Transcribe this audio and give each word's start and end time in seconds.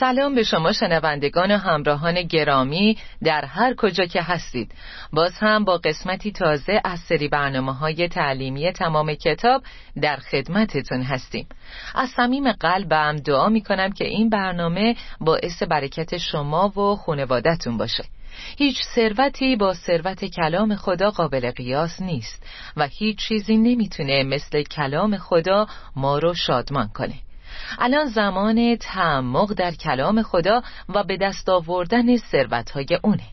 سلام 0.00 0.34
به 0.34 0.42
شما 0.42 0.72
شنوندگان 0.72 1.50
و 1.50 1.56
همراهان 1.56 2.22
گرامی 2.22 2.98
در 3.22 3.44
هر 3.44 3.74
کجا 3.74 4.04
که 4.04 4.22
هستید. 4.22 4.74
باز 5.12 5.38
هم 5.38 5.64
با 5.64 5.76
قسمتی 5.76 6.32
تازه 6.32 6.80
از 6.84 7.00
سری 7.00 7.28
برنامه 7.28 7.74
های 7.74 8.08
تعلیمی 8.08 8.72
تمام 8.72 9.14
کتاب 9.14 9.62
در 10.02 10.16
خدمتتون 10.16 11.02
هستیم. 11.02 11.46
از 11.94 12.08
صمیم 12.08 12.52
قلبم 12.52 13.16
دعا 13.16 13.48
می 13.48 13.60
کنم 13.62 13.92
که 13.92 14.04
این 14.04 14.28
برنامه 14.28 14.96
باعث 15.20 15.62
برکت 15.62 16.16
شما 16.16 16.68
و 16.68 16.96
خانوادتون 16.96 17.76
باشه. 17.76 18.04
هیچ 18.58 18.82
ثروتی 18.94 19.56
با 19.56 19.74
ثروت 19.74 20.24
کلام 20.24 20.76
خدا 20.76 21.10
قابل 21.10 21.50
قیاس 21.50 22.02
نیست 22.02 22.46
و 22.76 22.86
هیچ 22.86 23.18
چیزی 23.18 23.56
نمی‌تونه 23.56 24.22
مثل 24.22 24.62
کلام 24.62 25.16
خدا 25.16 25.66
ما 25.96 26.18
رو 26.18 26.34
شادمان 26.34 26.88
کنه. 26.88 27.14
الان 27.78 28.06
زمان 28.06 28.76
تعمق 28.76 29.52
در 29.52 29.70
کلام 29.70 30.22
خدا 30.22 30.62
و 30.88 31.04
به 31.04 31.16
دست 31.16 31.48
آوردن 31.48 32.16
ثروتهای 32.16 32.86
اونه. 33.04 33.24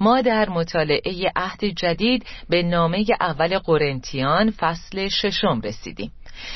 ما 0.00 0.20
در 0.20 0.48
مطالعه 0.48 1.32
عهد 1.36 1.64
جدید 1.64 2.26
به 2.48 2.62
نامه 2.62 3.04
اول 3.20 3.58
قرنتیان 3.58 4.50
فصل 4.50 5.08
ششم 5.08 5.60
رسیدیم. 5.64 6.12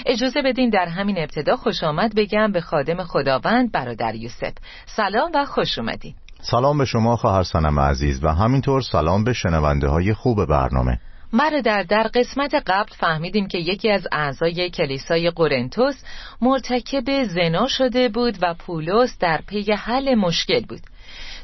اجازه 0.06 0.42
بدین 0.42 0.70
در 0.70 0.86
همین 0.86 1.18
ابتدا 1.18 1.56
خوش 1.56 1.84
آمد 1.84 2.14
بگم 2.14 2.52
به 2.52 2.60
خادم 2.60 3.02
خداوند 3.02 3.72
برادر 3.72 4.14
یوسف 4.14 4.52
سلام 4.86 5.30
و 5.34 5.44
خوش 5.44 5.78
اومدین. 5.78 6.14
سلام 6.40 6.78
به 6.78 6.84
شما 6.84 7.16
خواهر 7.16 7.42
سنم 7.42 7.80
عزیز 7.80 8.24
و 8.24 8.28
همینطور 8.28 8.82
سلام 8.82 9.24
به 9.24 9.32
شنونده 9.32 9.88
های 9.88 10.14
خوب 10.14 10.44
برنامه. 10.44 11.00
در 11.40 11.82
در 11.82 12.10
قسمت 12.14 12.54
قبل 12.66 12.92
فهمیدیم 12.94 13.48
که 13.48 13.58
یکی 13.58 13.90
از 13.90 14.06
اعضای 14.12 14.70
کلیسای 14.70 15.30
قرنتوس 15.30 16.02
مرتکب 16.40 17.24
زنا 17.24 17.66
شده 17.66 18.08
بود 18.08 18.38
و 18.42 18.54
پولس 18.54 19.18
در 19.18 19.40
پی 19.46 19.72
حل 19.72 20.14
مشکل 20.14 20.60
بود 20.60 20.80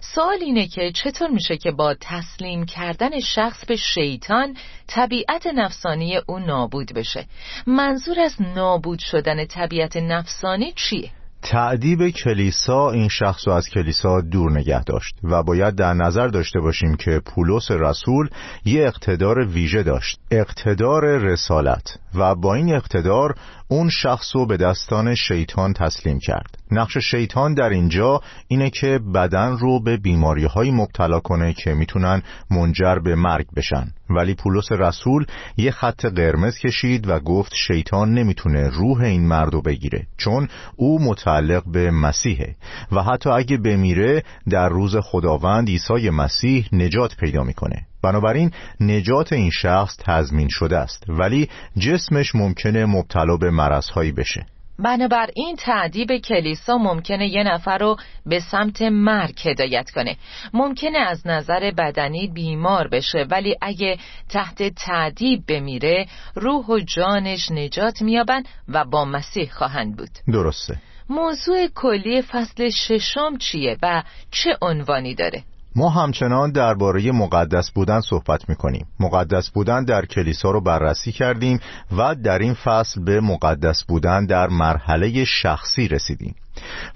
سوال 0.01 0.39
اینه 0.41 0.67
که 0.67 0.93
چطور 0.93 1.31
میشه 1.31 1.57
که 1.57 1.71
با 1.71 1.95
تسلیم 2.01 2.67
کردن 2.67 3.21
شخص 3.21 3.65
به 3.65 3.77
شیطان 3.77 4.57
طبیعت 4.87 5.47
نفسانی 5.47 6.17
او 6.17 6.39
نابود 6.39 6.93
بشه 6.95 7.27
منظور 7.67 8.21
از 8.21 8.43
نابود 8.43 8.99
شدن 8.99 9.45
طبیعت 9.45 9.97
نفسانی 9.97 10.73
چیه؟ 10.73 11.11
تعدیب 11.43 12.09
کلیسا 12.09 12.91
این 12.91 13.09
شخص 13.09 13.49
رو 13.49 13.55
از 13.55 13.69
کلیسا 13.69 14.21
دور 14.21 14.53
نگه 14.53 14.85
داشت 14.85 15.15
و 15.23 15.43
باید 15.43 15.75
در 15.75 15.95
نظر 15.95 16.29
داشته 16.29 16.61
باشیم 16.61 16.97
که 16.97 17.21
پولس 17.27 17.71
رسول 17.71 18.29
یه 18.65 18.87
اقتدار 18.87 19.47
ویژه 19.47 19.83
داشت. 19.83 20.21
اقتدار 20.31 21.19
رسالت. 21.19 21.99
و 22.15 22.35
با 22.35 22.55
این 22.55 22.75
اقتدار 22.75 23.35
اون 23.73 23.89
شخص 23.89 24.37
رو 24.37 24.47
به 24.47 24.57
دستان 24.57 25.15
شیطان 25.15 25.73
تسلیم 25.73 26.19
کرد. 26.19 26.59
نقش 26.71 26.99
شیطان 26.99 27.55
در 27.55 27.69
اینجا 27.69 28.21
اینه 28.49 28.71
که 28.71 29.01
بدن 29.15 29.57
رو 29.59 29.83
به 29.83 29.97
بیماری 29.97 30.45
های 30.45 30.71
مبتلا 30.71 31.21
کنه 31.21 31.53
که 31.53 31.75
می‌تونن 31.75 32.23
منجر 32.51 32.99
به 32.99 33.15
مرگ 33.15 33.47
بشن. 33.57 33.87
ولی 34.11 34.35
پولس 34.35 34.73
رسول 34.73 35.27
یه 35.57 35.71
خط 35.71 36.05
قرمز 36.05 36.59
کشید 36.59 37.09
و 37.09 37.21
گفت 37.21 37.53
شیطان 37.55 38.15
نمی‌تونه 38.15 38.69
روح 38.69 39.01
این 39.01 39.29
مرد 39.29 39.53
رو 39.53 39.63
بگیره 39.63 40.07
چون 40.17 40.49
او 40.77 41.03
متعلق 41.03 41.63
به 41.73 41.91
مسیحه. 41.91 42.57
و 42.93 43.03
حتی 43.03 43.31
اگه 43.31 43.57
بمیره 43.57 44.23
در 44.51 44.69
روز 44.69 44.97
خداوند 44.97 45.69
عیسی 45.69 46.11
مسیح 46.11 46.69
نجات 46.73 47.17
پیدا 47.17 47.45
می‌کنه. 47.45 47.87
بنابراین 48.03 48.51
نجات 48.81 49.33
این 49.33 49.51
شخص 49.51 49.97
تضمین 49.99 50.49
شده 50.51 50.79
است 50.79 51.05
ولی 51.09 51.49
جسمش 51.79 52.35
ممکنه 52.35 52.85
مبتلا 52.85 53.37
به 53.37 53.51
مرضهایی 53.51 54.13
بشه. 54.13 54.47
بنابراین 54.83 55.57
تعدیب 55.57 56.17
کلیسا 56.17 56.79
ممکنه 56.79 57.29
یه 57.29 57.43
نفر 57.43 57.79
رو 57.79 57.97
به 58.27 58.41
سمت 58.41 58.83
مرگ 58.83 59.41
هدایت 59.45 59.91
کنه. 59.91 60.17
ممکنه 60.55 60.99
از 60.99 61.27
نظر 61.27 61.71
بدنی 61.71 62.29
بیمار 62.29 62.89
بشه 62.89 63.27
ولی 63.31 63.57
اگه 63.63 63.99
تحت 64.29 64.63
تعدیب 64.63 65.47
بمیره 65.49 66.07
روح 66.35 66.67
و 66.67 66.79
جانش 66.79 67.51
نجات 67.51 68.03
میابن 68.03 68.43
و 68.69 68.85
با 68.85 69.05
مسیح 69.05 69.51
خواهند 69.51 69.97
بود. 69.97 70.11
درسته. 70.33 70.77
موضوع 71.09 71.67
کلی 71.75 72.23
فصل 72.23 72.71
ششم 72.71 73.37
چیه 73.39 73.77
و 73.83 74.03
چه 74.31 74.51
عنوانی 74.63 75.15
داره؟ 75.15 75.43
ما 75.77 75.89
همچنان 75.89 76.53
درباره 76.53 77.13
مقدس 77.13 77.71
بودن 77.71 78.01
صحبت 78.01 78.49
می‌کنیم. 78.49 78.87
مقدس 79.01 79.51
بودن 79.51 79.85
در 79.85 80.07
کلیسا 80.07 80.51
رو 80.51 80.61
بررسی 80.61 81.13
کردیم 81.13 81.61
و 81.97 82.15
در 82.15 82.39
این 82.39 82.55
فصل 82.55 83.05
به 83.05 83.21
مقدس 83.21 83.85
بودن 83.89 84.27
در 84.27 84.49
مرحله 84.49 85.25
شخصی 85.25 85.89
رسیدیم. 85.89 86.35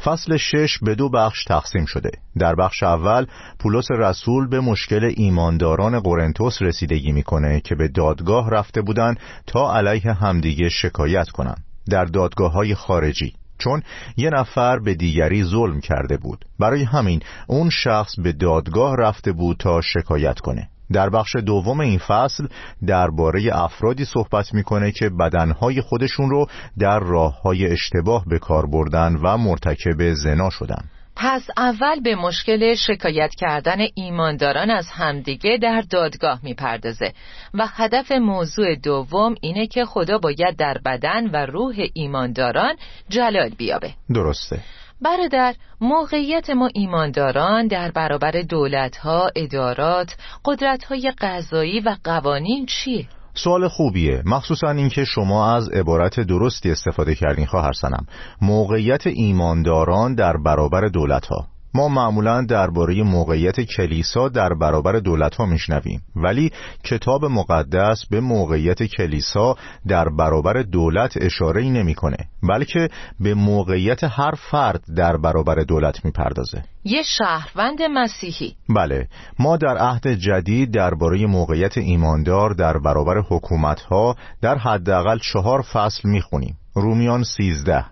فصل 0.04 0.36
شش 0.36 0.78
به 0.82 0.94
دو 0.94 1.08
بخش 1.08 1.44
تقسیم 1.44 1.84
شده. 1.84 2.10
در 2.38 2.54
بخش 2.54 2.82
اول 2.82 3.26
پولس 3.58 3.90
رسول 3.90 4.48
به 4.48 4.60
مشکل 4.60 5.12
ایمانداران 5.16 6.00
قرنتوس 6.00 6.62
رسیدگی 6.62 7.12
می‌کنه 7.12 7.60
که 7.60 7.74
به 7.74 7.88
دادگاه 7.88 8.50
رفته 8.50 8.82
بودند 8.82 9.20
تا 9.46 9.76
علیه 9.76 10.12
همدیگه 10.12 10.68
شکایت 10.68 11.28
کنند. 11.28 11.64
در 11.90 12.04
دادگاه 12.04 12.52
های 12.52 12.74
خارجی 12.74 13.32
چون 13.58 13.82
یه 14.16 14.30
نفر 14.30 14.78
به 14.78 14.94
دیگری 14.94 15.44
ظلم 15.44 15.80
کرده 15.80 16.16
بود. 16.16 16.44
برای 16.58 16.82
همین 16.82 17.20
اون 17.46 17.70
شخص 17.70 18.20
به 18.20 18.32
دادگاه 18.32 18.96
رفته 18.96 19.32
بود 19.32 19.56
تا 19.56 19.80
شکایت 19.80 20.40
کنه. 20.40 20.68
در 20.92 21.10
بخش 21.10 21.36
دوم 21.36 21.80
این 21.80 21.98
فصل 21.98 22.46
درباره 22.86 23.50
افرادی 23.52 24.04
صحبت 24.04 24.54
می‌کنه 24.54 24.92
که 24.92 25.08
بدنهای 25.08 25.80
خودشون 25.80 26.30
رو 26.30 26.46
در 26.78 26.98
راه 26.98 27.42
های 27.42 27.66
اشتباه 27.66 28.24
به 28.26 28.38
کار 28.38 28.66
بردن 28.66 29.16
و 29.22 29.36
مرتکب 29.36 30.12
زنا 30.14 30.50
شدن. 30.50 30.84
پس 31.16 31.46
اول 31.56 32.00
به 32.00 32.14
مشکل 32.14 32.74
شکایت 32.74 33.34
کردن 33.34 33.78
ایمانداران 33.94 34.70
از 34.70 34.88
همدیگه 34.90 35.58
در 35.62 35.80
دادگاه 35.90 36.40
می‌پردازه 36.42 37.12
و 37.54 37.66
هدف 37.66 38.12
موضوع 38.12 38.74
دوم 38.74 39.34
اینه 39.40 39.66
که 39.66 39.84
خدا 39.84 40.18
باید 40.18 40.56
در 40.58 40.78
بدن 40.84 41.30
و 41.30 41.36
روح 41.46 41.86
ایمانداران 41.94 42.76
جلال 43.08 43.48
بیابه 43.48 43.94
درسته 44.14 44.60
برادر 45.02 45.54
موقعیت 45.80 46.50
ما 46.50 46.70
ایمانداران 46.74 47.66
در 47.66 47.90
برابر 47.90 48.30
دولتها، 48.30 49.30
ادارات، 49.36 50.16
قدرتهای 50.44 51.12
قضایی 51.20 51.80
و 51.80 51.96
قوانین 52.04 52.66
چیه؟ 52.66 53.06
سوال 53.34 53.68
خوبیه. 53.68 54.22
مخصوصا 54.26 54.70
اینکه 54.70 55.04
شما 55.04 55.54
از 55.54 55.68
عبارت 55.68 56.20
درستی 56.20 56.70
استفاده 56.70 57.14
کردین 57.14 57.46
خواهر 57.46 57.72
سنم. 57.72 58.06
موقعیت 58.42 59.06
ایمانداران 59.06 60.14
در 60.14 60.36
برابر 60.36 60.88
دولت 60.88 61.26
ها 61.26 61.46
ما 61.74 61.88
معمولا 61.88 62.42
درباره 62.42 63.02
موقعیت 63.02 63.60
کلیسا 63.60 64.28
در 64.28 64.54
برابر 64.54 64.92
دولت 64.92 65.34
ها 65.34 65.46
میشنویم. 65.46 66.02
ولی 66.16 66.52
کتاب 66.84 67.24
مقدس 67.24 68.06
به 68.10 68.20
موقعیت 68.20 68.82
کلیسا 68.82 69.56
در 69.88 70.08
برابر 70.08 70.62
دولت 70.62 71.16
اشاره 71.16 71.62
ای 71.62 71.70
نمی‌کنه 71.70 72.16
بلکه 72.48 72.88
به 73.20 73.34
موقعیت 73.34 74.04
هر 74.04 74.34
فرد 74.50 74.80
در 74.96 75.16
برابر 75.16 75.54
دولت 75.54 76.04
می‌پردازه. 76.04 76.64
یه 76.84 77.02
شهروند 77.02 77.82
مسیحی. 77.82 78.56
بله 78.68 79.08
ما 79.38 79.56
در 79.56 79.76
عهد 79.78 80.08
جدید 80.08 80.70
درباره 80.70 81.26
موقعیت 81.26 81.78
ایماندار 81.78 82.54
در 82.54 82.78
برابر 82.78 83.18
حکومت 83.28 83.80
ها 83.80 84.16
در 84.42 84.58
حداقل 84.58 85.18
چهار 85.18 85.62
فصل 85.62 86.08
می‌خونیم. 86.08 86.56
رومیان 86.74 87.22
سیزده. 87.24 87.84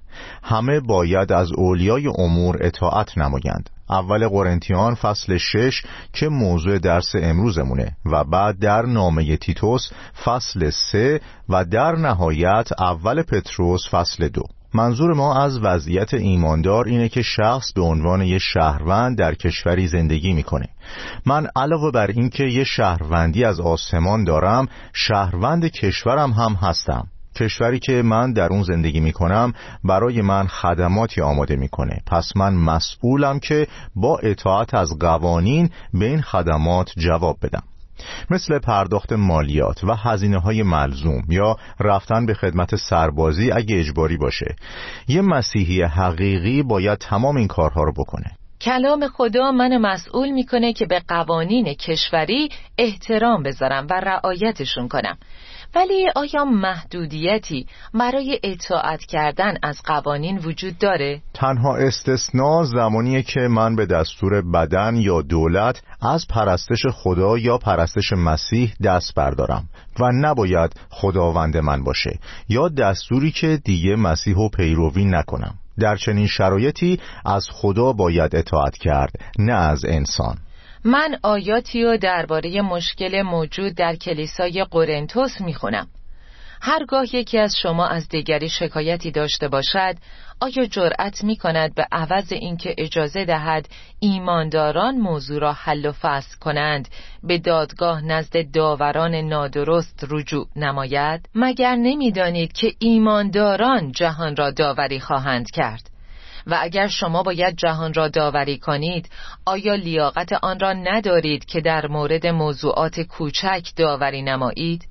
همه 0.43 0.81
باید 0.81 1.33
از 1.33 1.53
اولیای 1.53 2.07
امور 2.19 2.57
اطاعت 2.61 3.19
نمایند. 3.19 3.71
اول 3.91 4.29
قرنتیان 4.29 4.95
فصل 4.95 5.37
شش 5.37 5.83
که 6.13 6.29
موضوع 6.29 6.79
درس 6.79 7.13
امروزمونه 7.15 7.97
و 8.07 8.25
بعد 8.25 8.59
در 8.59 8.83
نامه 8.83 9.37
تیتوس 9.37 9.91
فصل 10.25 10.71
سه 10.71 11.21
و 11.49 11.65
در 11.65 11.93
نهایت 11.97 12.69
اول 12.79 13.23
پتروس 13.23 13.89
فصل 13.91 14.29
دو. 14.29 14.43
منظور 14.75 15.15
ما 15.15 15.45
از 15.45 15.59
وضعیت 15.63 16.15
ایماندار 16.15 16.89
اینه 16.89 17.09
که 17.09 17.23
شخص 17.23 17.73
به 17.73 17.83
عنوان 17.83 18.23
یه 18.23 18.39
شهروند 18.39 19.19
در 19.19 19.35
کشوری 19.35 19.89
زندگی 19.89 20.33
می‌کنه. 20.33 20.69
من 21.27 21.47
علاوه 21.57 21.91
بر 21.91 22.07
اینکه 22.07 22.45
یه 22.45 22.65
شهروندی 22.65 23.45
از 23.45 23.61
آسمان 23.61 24.25
دارم 24.25 24.69
شهروند 24.93 25.67
کشورم 25.67 26.31
هم 26.31 26.53
هستم. 26.53 27.07
کشوری 27.37 27.79
که 27.79 28.03
من 28.03 28.33
در 28.33 28.49
اون 28.49 28.63
زندگی 28.63 29.01
می‌کنم 29.01 29.53
برای 29.85 30.23
من 30.23 30.47
خدماتی 30.47 31.21
آماده 31.21 31.57
می‌کنه. 31.57 32.03
پس 32.07 32.37
من 32.37 32.55
مسئولم 32.55 33.39
که 33.39 33.67
با 33.97 34.19
اطاعت 34.19 34.75
از 34.75 34.99
قوانین 34.99 35.71
به 35.95 36.05
این 36.05 36.23
خدمات 36.23 36.91
جواب 36.97 37.37
بدم. 37.43 37.63
مثل 38.31 38.59
پرداخت 38.59 39.13
مالیات 39.13 39.85
و 39.85 39.95
هزینه 39.95 40.39
های 40.39 40.63
ملزوم 40.63 41.23
یا 41.29 41.57
رفتن 41.81 42.27
به 42.27 42.35
خدمت 42.35 42.77
سربازی 42.77 43.53
اگه 43.53 43.79
اجباری 43.79 44.17
باشه. 44.17 44.57
یه 45.09 45.21
مسیحی 45.21 45.83
حقیقی 45.83 46.63
باید 46.63 46.99
تمام 46.99 47.37
این 47.37 47.49
کارها 47.49 47.83
رو 47.83 47.93
بکنه. 47.93 48.31
کلام 48.61 49.09
خدا 49.09 49.53
من 49.53 49.77
مسئول 49.77 50.31
می‌کنه 50.31 50.73
که 50.73 50.87
به 50.87 51.03
قوانین 51.09 51.75
کشوری 51.75 52.49
احترام 52.79 53.43
بذارم 53.43 53.87
و 53.91 54.01
رعایتشون 54.01 54.89
کنم. 54.89 55.19
ولی 55.75 56.09
آیا 56.17 56.45
محدودیتی 56.45 57.67
برای 57.95 58.41
اطاعت 58.43 59.01
کردن 59.01 59.55
از 59.63 59.83
قوانین 59.85 60.39
وجود 60.39 60.79
داره؟ 60.79 61.23
تنها 61.35 61.77
استثناء 61.77 62.65
زمانیه 62.65 63.23
که 63.23 63.41
من 63.41 63.77
به 63.77 63.87
دستور 63.87 64.43
بدن 64.43 64.97
یا 64.97 65.23
دولت 65.23 65.83
از 66.03 66.27
پرستش 66.29 66.87
خدا 66.93 67.39
یا 67.39 67.59
پرستش 67.59 68.13
مسیح 68.13 68.75
دست 68.85 69.15
بردارم 69.15 69.69
و 70.01 70.13
نباید 70.13 70.73
خداوند 70.91 71.57
من 71.57 71.85
باشه 71.85 72.19
یا 72.49 72.69
دستوری 72.69 73.31
که 73.31 73.61
دیگه 73.65 73.97
مسیح 73.97 74.37
و 74.37 74.49
پیروی 74.49 75.05
نکنم 75.05 75.55
در 75.81 75.97
چنین 75.97 76.27
شرایطی 76.27 77.01
از 77.25 77.47
خدا 77.53 77.93
باید 77.93 78.37
اطاعت 78.37 78.77
کرد 78.77 79.13
نه 79.39 79.53
از 79.53 79.85
انسان 79.85 80.37
من 80.85 81.19
آیاتی 81.23 81.85
رو 81.85 81.97
درباره 81.97 82.63
مشکل 82.63 83.23
موجود 83.23 83.75
در 83.75 83.97
کلیسای 83.97 84.65
قرنتوس 84.71 85.41
می‌خونم. 85.41 85.89
هرگاه 86.65 87.17
یکی 87.17 87.39
از 87.39 87.57
شما 87.57 87.87
از 87.87 88.09
دیگری 88.09 88.49
شکایتی 88.49 89.11
داشته 89.11 89.49
باشد 89.49 89.95
آیا 90.41 90.67
جرأت 90.67 91.25
می 91.25 91.37
کند 91.37 91.75
به 91.75 91.87
عوض 91.93 92.33
اینکه 92.33 92.75
اجازه 92.79 93.25
دهد 93.25 93.69
ایمانداران 94.01 94.95
موضوع 94.95 95.41
را 95.41 95.53
حل 95.53 95.87
و 95.87 95.93
فصل 95.93 96.39
کنند 96.39 96.89
به 97.23 97.39
دادگاه 97.39 98.05
نزد 98.05 98.51
داوران 98.51 99.15
نادرست 99.15 100.07
رجوع 100.11 100.47
نماید؟ 100.57 101.29
مگر 101.35 101.77
نمی‌دانید 101.77 102.53
که 102.53 102.73
ایمانداران 102.79 103.93
جهان 103.93 104.37
را 104.37 104.51
داوری 104.51 105.01
خواهند 105.01 105.51
کرد؟ 105.51 105.92
و 106.47 106.59
اگر 106.61 106.89
شما 106.89 107.23
باید 107.23 107.57
جهان 107.57 107.95
را 107.95 108.09
داوری 108.09 108.59
کنید 108.59 109.11
آیا 109.45 109.75
لیاقت 109.75 110.33
آن 110.33 110.61
را 110.61 110.73
ندارید 110.73 111.45
که 111.45 111.61
در 111.61 111.87
مورد 111.87 112.27
موضوعات 112.27 113.01
کوچک 113.01 113.69
داوری 113.77 114.23
نمایید؟ 114.23 114.89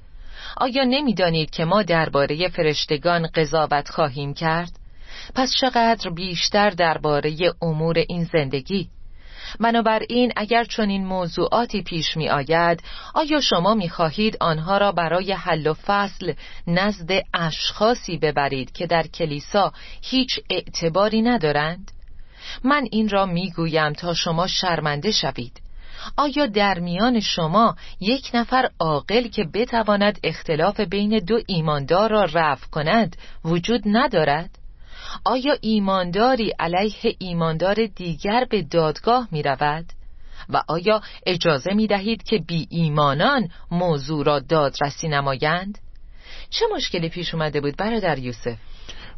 آیا 0.57 0.83
نمی‌دانید 0.83 1.49
که 1.49 1.65
ما 1.65 1.83
درباره 1.83 2.47
فرشتگان 2.47 3.27
قضاوت 3.35 3.89
خواهیم 3.89 4.33
کرد؟ 4.33 4.71
پس 5.35 5.53
چقدر 5.61 6.09
بیشتر 6.09 6.69
درباره 6.69 7.35
امور 7.61 7.97
این 7.97 8.23
زندگی؟ 8.23 8.89
بنابراین 9.59 10.31
اگر 10.35 10.63
چنین 10.63 11.05
موضوعاتی 11.05 11.81
پیش 11.81 12.17
می 12.17 12.29
آید 12.29 12.83
آیا 13.13 13.41
شما 13.41 13.73
می 13.73 13.89
خواهید 13.89 14.37
آنها 14.39 14.77
را 14.77 14.91
برای 14.91 15.33
حل 15.33 15.67
و 15.67 15.73
فصل 15.73 16.33
نزد 16.67 17.11
اشخاصی 17.33 18.17
ببرید 18.17 18.71
که 18.71 18.87
در 18.87 19.07
کلیسا 19.07 19.73
هیچ 20.01 20.39
اعتباری 20.49 21.21
ندارند؟ 21.21 21.91
من 22.63 22.87
این 22.91 23.09
را 23.09 23.25
می 23.25 23.51
گویم 23.51 23.93
تا 23.93 24.13
شما 24.13 24.47
شرمنده 24.47 25.11
شوید 25.11 25.61
آیا 26.17 26.45
در 26.45 26.79
میان 26.79 27.19
شما 27.19 27.75
یک 27.99 28.31
نفر 28.33 28.69
عاقل 28.79 29.27
که 29.27 29.43
بتواند 29.43 30.19
اختلاف 30.23 30.79
بین 30.79 31.19
دو 31.19 31.39
ایماندار 31.47 32.09
را 32.09 32.23
رفع 32.23 32.67
کند 32.67 33.17
وجود 33.45 33.81
ندارد؟ 33.85 34.60
آیا 35.23 35.57
ایمانداری 35.61 36.53
علیه 36.59 37.15
ایماندار 37.19 37.85
دیگر 37.85 38.45
به 38.49 38.61
دادگاه 38.61 39.27
می 39.31 39.43
رود؟ 39.43 39.85
و 40.49 40.63
آیا 40.67 41.01
اجازه 41.25 41.73
می 41.73 41.87
دهید 41.87 42.23
که 42.23 42.37
بی 42.37 42.67
ایمانان 42.69 43.49
موضوع 43.71 44.25
را 44.25 44.39
دادرسی 44.39 45.07
نمایند؟ 45.07 45.77
چه 46.49 46.65
مشکلی 46.75 47.09
پیش 47.09 47.33
اومده 47.33 47.61
بود 47.61 47.77
برادر 47.77 48.19
یوسف؟ 48.19 48.57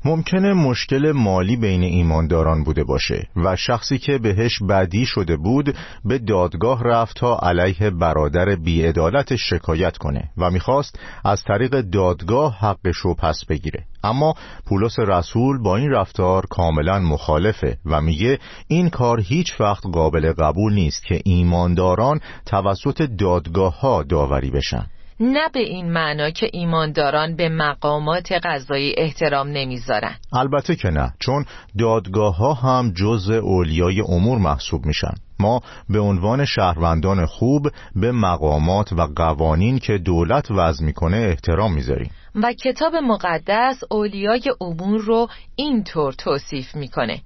ممکنه 0.06 0.54
مشکل 0.54 1.12
مالی 1.12 1.56
بین 1.56 1.84
ایمانداران 1.84 2.64
بوده 2.64 2.84
باشه 2.84 3.28
و 3.36 3.56
شخصی 3.56 3.98
که 3.98 4.18
بهش 4.18 4.64
بدی 4.70 5.06
شده 5.06 5.38
بود 5.38 5.76
به 6.06 6.18
دادگاه 6.18 6.84
رفت 6.84 7.18
تا 7.18 7.40
علیه 7.44 7.90
برادر 7.90 8.56
بیعدالت 8.56 9.36
شکایت 9.36 9.98
کنه 9.98 10.30
و 10.38 10.52
می‌خواست 10.52 11.00
از 11.26 11.44
طریق 11.44 11.82
دادگاه 11.82 12.58
حقش 12.60 12.98
رو 12.98 13.16
پس 13.16 13.46
بگیره. 13.50 13.86
اما 14.04 14.34
پولس 14.66 15.00
رسول 15.00 15.64
با 15.64 15.78
این 15.78 15.92
رفتار 15.92 16.46
کاملا 16.50 17.00
مخالفه 17.00 17.78
و 17.86 18.02
میگه 18.02 18.40
این 18.68 18.90
کار 18.90 19.22
هیچ 19.22 19.62
وقت 19.62 19.86
قابل 19.86 20.34
قبول 20.34 20.74
نیست 20.74 21.06
که 21.06 21.22
ایمانداران 21.26 22.20
توسط 22.46 23.02
دادگاه 23.02 23.80
ها 23.80 24.04
داوری 24.04 24.52
بشن. 24.52 24.86
نه 25.24 25.50
به 25.54 25.60
این 25.60 25.92
معنا 25.92 26.30
که 26.30 26.50
ایمانداران 26.54 27.36
به 27.36 27.50
مقامات 27.50 28.32
قضایی 28.32 28.96
احترام 28.98 29.48
نمی‌ذارن. 29.48 30.16
البته 30.34 30.76
که 30.76 30.90
نه 30.90 31.14
چون 31.20 31.46
دادگاه 31.80 32.38
ها 32.38 32.54
هم 32.54 32.92
جز 32.92 33.30
اولیای 33.30 34.02
امور 34.02 34.38
محسوب 34.38 34.86
میشن. 34.86 35.14
ما 35.40 35.62
به 35.90 36.00
عنوان 36.00 36.46
شهروندان 36.46 37.26
خوب 37.26 37.68
به 37.96 38.12
مقامات 38.12 38.94
و 38.94 39.08
قوانین 39.16 39.80
که 39.80 39.98
دولت 39.98 40.52
وضع 40.52 40.86
می‌کنه 40.86 41.18
احترام 41.18 41.74
می‌ذاریم. 41.74 42.12
و 42.36 42.54
کتاب 42.54 42.96
مقدس 42.96 43.80
اولیای 43.92 44.54
امور 44.62 45.02
رو 45.02 45.28
اینطور 45.56 46.14
توصیف 46.14 46.76
می‌کنه. 46.76 47.22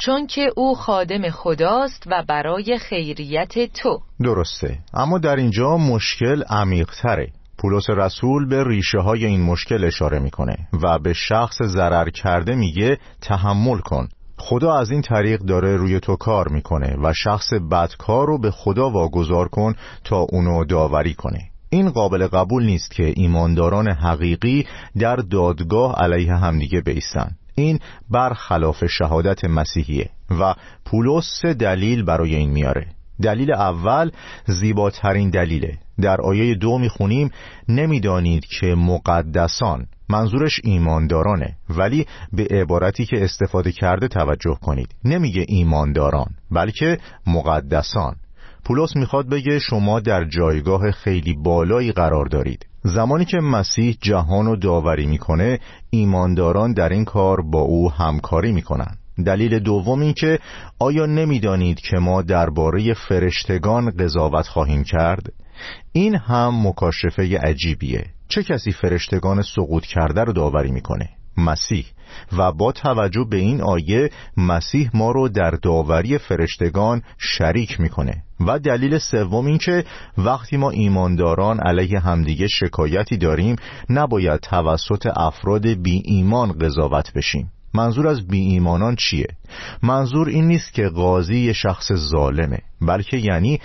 چون 0.00 0.26
که 0.26 0.50
او 0.56 0.74
خادم 0.74 1.30
خداست 1.30 2.02
و 2.06 2.24
برای 2.28 2.78
خیریت 2.78 3.72
تو. 3.72 4.00
درسته. 4.20 4.78
اما 4.94 5.18
در 5.18 5.36
اینجا 5.36 5.76
مشکل 5.76 6.42
عمیقتره. 6.42 7.28
پولس 7.58 7.90
رسول 7.90 8.48
به 8.48 8.64
ریشه 8.64 8.98
های 8.98 9.26
این 9.26 9.42
مشکل 9.42 9.84
اشاره 9.84 10.18
می‌کنه 10.18 10.56
و 10.82 10.98
به 10.98 11.12
شخص 11.12 11.62
ضرر 11.62 12.10
کرده 12.10 12.54
میگه 12.54 12.98
تحمل 13.20 13.78
کن. 13.78 14.08
خدا 14.38 14.74
از 14.78 14.90
این 14.90 15.02
طریق 15.02 15.40
داره 15.40 15.76
روی 15.76 16.00
تو 16.00 16.16
کار 16.16 16.48
می‌کنه 16.48 16.96
و 17.02 17.12
شخص 17.12 17.52
بدکار 17.70 18.26
رو 18.26 18.38
به 18.38 18.50
خدا 18.50 18.90
واگذار 18.90 19.48
کن 19.48 19.74
تا 20.04 20.16
اونو 20.16 20.64
داوری 20.64 21.14
کنه. 21.14 21.40
این 21.70 21.90
قابل 21.90 22.26
قبول 22.26 22.64
نیست 22.64 22.90
که 22.90 23.12
ایمانداران 23.16 23.88
حقیقی 23.88 24.66
در 24.98 25.16
دادگاه 25.16 25.94
علیه 25.96 26.34
همدیگه 26.34 26.80
بیستن. 26.80 27.30
این 27.60 27.78
برخلاف 28.10 28.86
شهادت 28.86 29.44
مسیحیه 29.44 30.10
و 30.40 30.54
پولس 30.84 31.40
سه 31.42 31.54
دلیل 31.54 32.02
برای 32.02 32.34
این 32.36 32.50
میاره. 32.50 32.86
دلیل 33.22 33.52
اول 33.52 34.10
زیباترین 34.46 35.30
دلیله. 35.30 35.78
در 36.00 36.20
آیه 36.20 36.54
دو 36.54 36.78
می‌خونیم 36.78 37.30
نمی‌دانید 37.68 38.44
که 38.44 38.66
مقدسان 38.66 39.86
منظورش 40.08 40.60
ایماندارانه 40.64 41.56
ولی 41.68 42.06
به 42.32 42.46
عبارتی 42.50 43.06
که 43.06 43.24
استفاده 43.24 43.72
کرده 43.72 44.08
توجه 44.08 44.58
کنید. 44.62 44.94
نمیگه 45.04 45.44
ایمانداران 45.48 46.34
بلکه 46.50 46.98
مقدسان. 47.26 48.16
پولس 48.64 48.96
می‌خواد 48.96 49.28
بگه 49.28 49.58
شما 49.58 50.00
در 50.00 50.24
جایگاه 50.24 50.90
خیلی 50.90 51.34
بالایی 51.34 51.92
قرار 51.92 52.26
دارید. 52.26 52.66
زمانی 52.82 53.24
که 53.24 53.36
مسیح 53.36 53.96
جهان 54.00 54.46
رو 54.46 54.56
داوری 54.56 55.06
می‌کنه 55.06 55.58
ایمانداران 55.90 56.72
در 56.72 56.88
این 56.88 57.04
کار 57.04 57.40
با 57.40 57.60
او 57.60 57.92
همکاری 57.92 58.52
می‌کنن. 58.52 58.96
دلیل 59.26 59.58
دوم 59.58 60.00
این 60.00 60.12
که 60.12 60.38
آیا 60.78 61.06
نمی‌دانید 61.06 61.80
که 61.80 61.96
ما 61.98 62.22
درباره 62.22 62.94
فرشتگان 62.94 63.90
قضاوت 63.90 64.46
خواهیم 64.46 64.84
کرد؟ 64.84 65.32
این 65.92 66.14
هم 66.14 66.66
مکاشفه 66.66 67.38
عجیبیه. 67.38 68.04
چه 68.28 68.42
کسی 68.42 68.72
فرشتگان 68.72 69.42
سقوط 69.42 69.86
کرده 69.86 70.20
رو 70.20 70.32
داوری 70.32 70.72
می‌کنه؟ 70.72 71.08
مسیح. 71.36 71.86
و 72.38 72.52
با 72.52 72.72
توجه 72.72 73.26
به 73.30 73.36
این 73.36 73.62
آیه 73.62 74.10
مسیح 74.36 74.90
ما 74.94 75.10
رو 75.10 75.28
در 75.28 75.50
داوری 75.50 76.18
فرشتگان 76.18 77.02
شریک 77.18 77.80
می‌کنه. 77.80 78.22
و 78.46 78.58
دلیل 78.58 78.98
سوم 78.98 79.46
این 79.46 79.58
که 79.58 79.84
وقتی 80.18 80.56
ما 80.56 80.70
ایمانداران 80.70 81.60
علیه 81.60 82.00
همدیگه 82.00 82.48
شکایتی 82.48 83.16
داریم 83.16 83.56
نباید 83.90 84.40
توسط 84.40 85.06
افراد 85.16 85.66
بی 85.66 86.02
ایمان 86.04 86.52
قضاوت 86.52 87.12
بشیم. 87.12 87.52
منظور 87.74 88.08
از 88.08 88.28
بی 88.28 88.38
ایمانان 88.40 88.96
چیه؟ 88.96 89.26
منظور 89.82 90.28
این 90.28 90.46
نیست 90.46 90.72
که 90.72 90.88
قاضی 90.88 91.38
یه 91.38 91.52
شخص 91.52 91.92
ظالمه 91.92 92.58
بلکه 92.80 93.16
یعنی 93.16 93.60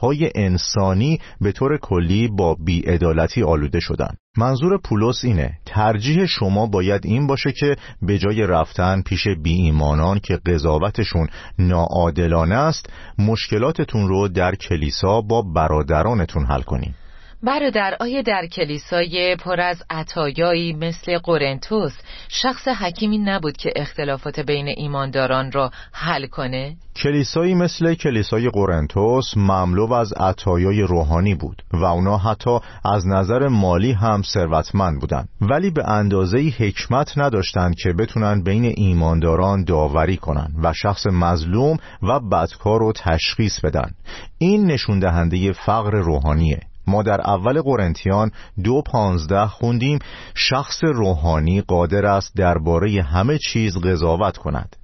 های 0.00 0.30
انسانی 0.34 1.20
به 1.40 1.52
طور 1.52 1.78
کلی 1.78 2.28
با 2.28 2.54
بیعدالتی 2.54 3.42
آلوده 3.42 3.80
شدن 3.80 4.10
منظور 4.38 4.78
پولس 4.78 5.24
اینه 5.24 5.58
ترجیح 5.66 6.26
شما 6.26 6.66
باید 6.66 7.06
این 7.06 7.26
باشه 7.26 7.52
که 7.52 7.76
به 8.02 8.18
جای 8.18 8.46
رفتن 8.46 9.02
پیش 9.02 9.28
بی 9.42 9.52
ایمانان 9.52 10.18
که 10.18 10.36
قضاوتشون 10.36 11.28
ناعادلانه 11.58 12.54
است 12.54 12.90
مشکلاتتون 13.18 14.08
رو 14.08 14.28
در 14.28 14.54
کلیسا 14.54 15.20
با 15.20 15.42
برادرانتون 15.42 16.46
حل 16.46 16.62
کنیم 16.62 16.94
برادر 17.42 17.96
آیا 18.00 18.22
در 18.22 18.46
کلیسای 18.46 19.36
پر 19.36 19.60
از 19.60 19.82
عطایایی 19.90 20.72
مثل 20.72 21.18
قرنتوس 21.18 21.92
شخص 22.28 22.68
حکیمی 22.68 23.18
نبود 23.18 23.56
که 23.56 23.72
اختلافات 23.76 24.40
بین 24.40 24.68
ایمانداران 24.68 25.52
را 25.52 25.70
حل 25.92 26.26
کنه؟ 26.26 26.76
کلیسایی 26.96 27.54
مثل 27.54 27.94
کلیسای 27.94 28.48
قرنتوس 28.48 29.36
مملو 29.36 29.92
از 29.92 30.12
عطایای 30.12 30.82
روحانی 30.82 31.34
بود 31.34 31.62
و 31.72 31.84
اونا 31.84 32.18
حتی 32.18 32.58
از 32.84 33.06
نظر 33.06 33.48
مالی 33.48 33.92
هم 33.92 34.22
ثروتمند 34.22 35.00
بودند. 35.00 35.28
ولی 35.40 35.70
به 35.70 35.88
اندازه 35.88 36.38
حکمت 36.38 37.18
نداشتند 37.18 37.74
که 37.74 37.92
بتونن 37.92 38.42
بین 38.42 38.64
ایمانداران 38.76 39.64
داوری 39.64 40.16
کنن 40.16 40.54
و 40.62 40.72
شخص 40.72 41.06
مظلوم 41.06 41.76
و 42.02 42.20
بدکار 42.20 42.80
رو 42.80 42.92
تشخیص 42.92 43.60
بدن. 43.60 43.90
این 44.38 44.66
نشون 44.66 44.98
دهنده 44.98 45.52
فقر 45.52 45.90
روحانیه. 45.90 46.60
ما 46.86 47.02
در 47.02 47.20
اول 47.20 47.62
قرنتیان 47.62 48.30
دو 48.64 48.82
پانزده 48.86 49.46
خوندیم 49.46 49.98
شخص 50.34 50.84
روحانی 50.84 51.60
قادر 51.60 52.06
است 52.06 52.36
درباره 52.36 53.02
همه 53.02 53.38
چیز 53.38 53.78
قضاوت 53.78 54.36
کند. 54.36 54.76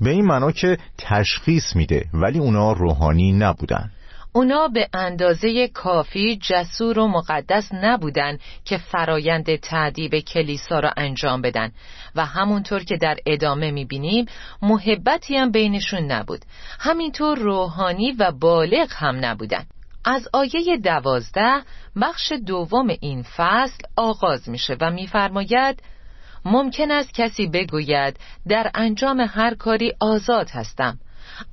به 0.00 0.10
این 0.10 0.24
معنا 0.24 0.52
که 0.52 0.78
تشخیص 0.98 1.76
میده 1.76 2.04
ولی 2.14 2.38
اونا 2.38 2.72
روحانی 2.72 3.32
نبودن. 3.32 3.90
اونا 4.34 4.68
به 4.68 4.88
اندازه 4.94 5.68
کافی 5.68 6.36
جسور 6.36 6.98
و 6.98 7.08
مقدس 7.08 7.68
نبودن 7.72 8.38
که 8.64 8.78
فرایند 8.78 9.56
تعدیب 9.56 10.18
کلیسا 10.18 10.80
را 10.80 10.90
انجام 10.96 11.42
بدن. 11.42 11.72
و 12.14 12.24
همونطور 12.24 12.84
که 12.84 12.96
در 12.96 13.16
ادامه 13.26 13.70
می‌بینیم 13.70 14.26
محبتی 14.62 15.36
هم 15.36 15.50
بینشون 15.50 16.12
نبود. 16.12 16.44
همینطور 16.80 17.38
روحانی 17.38 18.12
و 18.12 18.32
بالغ 18.32 18.88
هم 18.90 19.24
نبودن. 19.24 19.64
از 20.04 20.28
آیه 20.32 20.76
دوازده 20.76 21.62
بخش 22.02 22.32
دوم 22.46 22.88
این 23.00 23.22
فصل 23.22 23.84
آغاز 23.96 24.48
میشه 24.48 24.76
و 24.80 24.90
میفرماید 24.90 25.82
ممکن 26.44 26.90
است 26.90 27.14
کسی 27.14 27.46
بگوید 27.46 28.16
در 28.48 28.70
انجام 28.74 29.20
هر 29.20 29.54
کاری 29.54 29.92
آزاد 30.00 30.50
هستم 30.50 30.98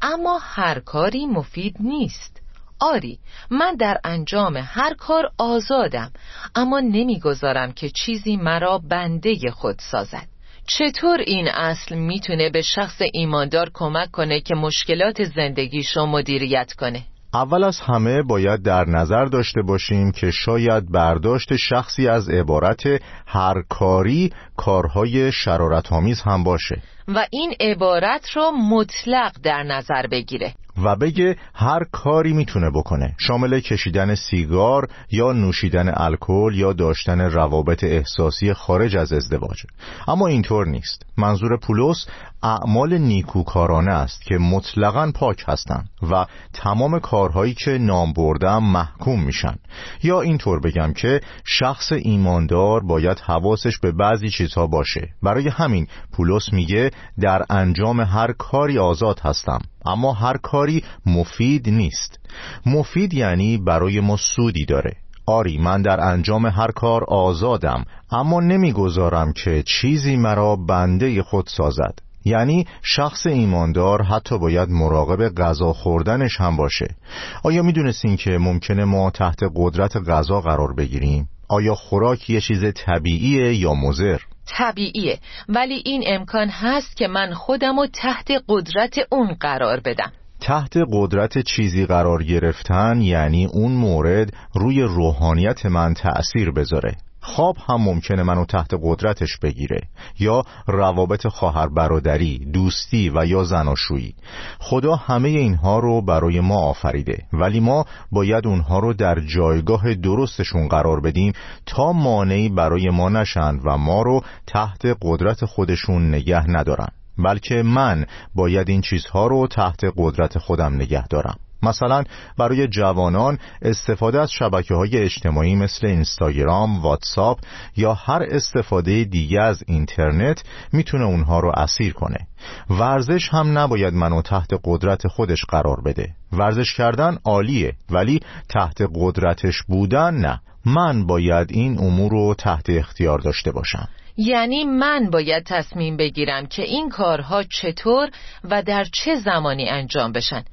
اما 0.02 0.40
هر 0.44 0.80
کاری 0.80 1.26
مفید 1.26 1.76
نیست 1.80 2.42
آری 2.80 3.20
من 3.50 3.76
در 3.76 4.00
انجام 4.04 4.58
هر 4.58 4.94
کار 4.94 5.32
آزادم 5.38 6.12
اما 6.56 6.80
نمی‌گذارم 6.80 7.72
که 7.72 7.90
چیزی 7.90 8.38
مرا 8.38 8.78
بنده 8.78 9.52
خود 9.52 9.80
سازد 9.80 10.28
چطور 10.68 11.20
این 11.20 11.48
اصل 11.48 11.96
می‌تونه 11.96 12.50
به 12.50 12.62
شخص 12.62 13.02
ایماندار 13.14 13.72
کمک 13.74 14.12
کنه 14.12 14.42
که 14.42 14.56
مشکلات 14.56 15.24
زندگیشو 15.24 16.06
مدیریت 16.06 16.74
کنه؟ 16.74 17.06
اول 17.34 17.64
از 17.64 17.80
همه 17.80 18.24
باید 18.24 18.64
در 18.64 18.86
نظر 18.86 19.26
داشته 19.26 19.62
باشیم 19.62 20.12
که 20.12 20.32
شاید 20.32 20.92
برداشت 20.92 21.56
شخصی 21.56 22.08
از 22.08 22.30
عبارت 22.30 22.82
هر 23.28 23.62
کاری 23.70 24.34
کارهای 24.58 25.32
شرارتآمیز 25.32 26.22
هم 26.22 26.44
باشه. 26.44 26.82
و 27.08 27.28
این 27.32 27.54
عبارت 27.60 28.26
را 28.34 28.52
مطلق 28.52 29.32
در 29.44 29.64
نظر 29.64 30.08
بگیره. 30.08 30.54
و 30.84 30.96
بگه 30.96 31.38
هر 31.54 31.84
کاری 31.92 32.34
می‌تونه 32.34 32.70
بکنه. 32.70 33.16
شامل 33.18 33.60
کشیدن 33.60 34.16
سیگار 34.16 34.88
یا 35.12 35.32
نوشیدن 35.32 35.94
الکل 35.96 36.54
یا 36.56 36.74
داشتن 36.74 37.22
روابط 37.22 37.84
احساسی 37.84 38.54
خارج 38.54 38.96
از 38.96 39.14
ازدواج. 39.14 39.64
اما 40.08 40.28
اینطور 40.28 40.68
نیست. 40.68 41.06
منظور 41.18 41.58
پولس 41.58 42.06
اعمال 42.44 42.98
نیکوکارانه 42.98 43.92
است 43.92 44.22
که 44.22 44.38
مطلقا 44.38 45.12
پاک 45.16 45.44
هستند 45.48 45.90
و 46.12 46.26
تمام 46.54 47.00
کارهایی 47.00 47.54
که 47.54 47.72
نام 47.72 48.14
بردم 48.14 48.64
محکوم 48.64 49.24
میشن. 49.24 49.56
یا 50.04 50.22
اینطور 50.22 50.60
بگم 50.60 50.94
که 50.94 51.22
شخص 51.46 51.92
ایماندار 51.92 52.84
باید 52.84 53.20
حواسش 53.20 53.80
به 53.80 53.92
بعضی 53.92 54.30
چیزها 54.30 54.68
باشه. 54.68 55.10
برای 55.24 55.48
همین 55.48 55.88
پولس 56.14 56.54
میگه 56.54 56.92
در 57.22 57.46
انجام 57.50 58.00
هر 58.02 58.32
کاری 58.32 58.80
آزاد 58.80 59.20
هستم. 59.20 59.60
اما 59.90 60.14
هر 60.14 60.38
کاری 60.38 60.84
مفید 61.06 61.70
نیست 61.70 62.20
مفید 62.66 63.14
یعنی 63.14 63.58
برای 63.58 64.00
ما 64.00 64.18
سودی 64.18 64.66
داره 64.66 64.94
آری 65.26 65.58
من 65.58 65.82
در 65.82 66.00
انجام 66.00 66.46
هر 66.46 66.72
کار 66.72 67.04
آزادم 67.04 67.86
اما 68.12 68.40
نمی‌گذارم 68.40 69.34
که 69.34 69.64
چیزی 69.64 70.16
مرا 70.16 70.56
بنده 70.56 71.24
خود 71.24 71.48
سازد 71.48 72.00
یعنی 72.26 72.66
شخص 72.82 73.28
ایماندار 73.28 74.02
حتی 74.04 74.38
باید 74.38 74.70
مراقب 74.70 75.30
غذا 75.30 75.74
خوردنش 75.74 76.42
هم 76.42 76.58
باشه 76.58 76.96
آیا 77.44 77.64
می‌دونستین 77.64 78.16
که 78.16 78.38
ممکنه 78.38 78.86
ما 78.86 79.12
تحت 79.12 79.40
قدرت 79.56 79.98
غذا 79.98 80.42
قرار 80.42 80.74
بگیریم؟ 80.74 81.30
آیا 81.50 81.76
خوراک 81.76 82.30
یه 82.30 82.42
چیز 82.42 82.64
طبیعیه 82.76 83.56
یا 83.56 83.74
مزر؟ 83.74 84.20
طبیعیه. 84.58 85.20
ولی 85.50 85.82
این 85.86 86.04
امکان 86.08 86.50
هست 86.50 86.98
که 86.98 87.08
من 87.08 87.34
خودم 87.34 87.80
رو 87.80 87.88
تحت 87.94 88.32
قدرت 88.48 88.96
اون 89.12 89.34
قرار 89.40 89.80
بدم. 89.80 90.12
تحت 90.42 90.74
قدرت 90.92 91.38
چیزی 91.38 91.86
قرار 91.86 92.24
گرفتن 92.24 93.02
یعنی 93.02 93.46
اون 93.46 93.72
مورد 93.72 94.34
روی 94.56 94.82
روحانیت 94.82 95.66
من 95.66 95.94
تأثیر 95.94 96.52
بذاره. 96.52 96.96
خواب 97.30 97.58
هم 97.70 97.82
ممکنه 97.82 98.24
منو 98.24 98.46
تحت 98.46 98.74
قدرتش 98.84 99.38
بگیره. 99.38 99.82
یا 100.20 100.44
روابط 100.68 101.28
خواهر 101.28 101.68
برادری، 101.68 102.52
دوستی 102.54 103.12
و 103.16 103.26
یا 103.26 103.44
زناشویی. 103.44 104.16
خدا 104.60 104.96
همه 104.96 105.30
اینها 105.30 105.80
رو 105.80 106.02
برای 106.02 106.40
ما 106.40 106.56
آفریده. 106.56 107.24
ولی 107.34 107.60
ما 107.60 107.86
باید 108.12 108.48
اونها 108.48 108.80
رو 108.80 108.94
در 108.94 109.20
جایگاه 109.20 109.94
درستشون 109.94 110.68
قرار 110.68 111.02
بدیم 111.02 111.34
تا 111.66 111.92
مانعی 111.92 112.50
برای 112.50 112.90
ما 112.90 113.10
نشند 113.10 113.62
و 113.66 113.78
ما 113.78 114.02
رو 114.02 114.22
تحت 114.48 114.82
قدرت 115.02 115.46
خودشون 115.46 116.10
نگه 116.10 116.50
ندارن. 116.50 116.88
بلکه 117.18 117.64
من 117.64 118.06
باید 118.36 118.70
این 118.70 118.82
چیزها 118.82 119.28
رو 119.28 119.48
تحت 119.48 119.80
قدرت 119.98 120.38
خودم 120.38 120.76
نگه 120.76 121.08
دارم. 121.08 121.38
مثلا 121.64 122.04
برای 122.38 122.68
جوانان 122.68 123.40
استفاده 123.62 124.22
از 124.22 124.32
شبکه 124.32 124.76
های 124.76 124.98
اجتماعی 124.98 125.56
مثل 125.56 125.88
اینستاگرام، 125.88 126.82
واتساپ 126.82 127.40
یا 127.78 127.94
هر 127.94 128.24
استفاده 128.32 129.04
دیگه 129.04 129.42
از 129.42 129.64
اینترنت 129.68 130.44
می‌تونه 130.74 131.06
اونها 131.06 131.40
رو 131.40 131.52
اسیر 131.56 131.94
کنه. 131.94 132.28
ورزش 132.70 133.30
هم 133.30 133.58
نباید 133.58 133.94
منو 133.94 134.22
تحت 134.22 134.50
قدرت 134.64 135.08
خودش 135.08 135.46
قرار 135.46 135.82
بده. 135.82 136.16
ورزش 136.32 136.74
کردن 136.74 137.18
عالیه 137.26 137.74
ولی 137.90 138.20
تحت 138.50 138.82
قدرتش 138.96 139.64
بودن 139.68 140.14
نه. 140.14 140.42
من 140.66 141.06
باید 141.06 141.52
این 141.52 141.80
امور 141.80 142.12
رو 142.12 142.36
تحت 142.38 142.70
اختیار 142.70 143.20
داشته 143.20 143.52
باشم. 143.52 143.88
یعنی 144.22 144.64
من 144.64 145.10
باید 145.10 145.44
تصمیم 145.44 145.98
بگیرم 145.98 146.48
که 146.48 146.62
این 146.62 146.90
کارها 146.90 147.44
چطور 147.44 148.10
و 148.44 148.64
در 148.64 148.84
چه 148.84 149.16
زمانی 149.16 149.70
انجام 149.70 150.12
بشن. 150.12 150.44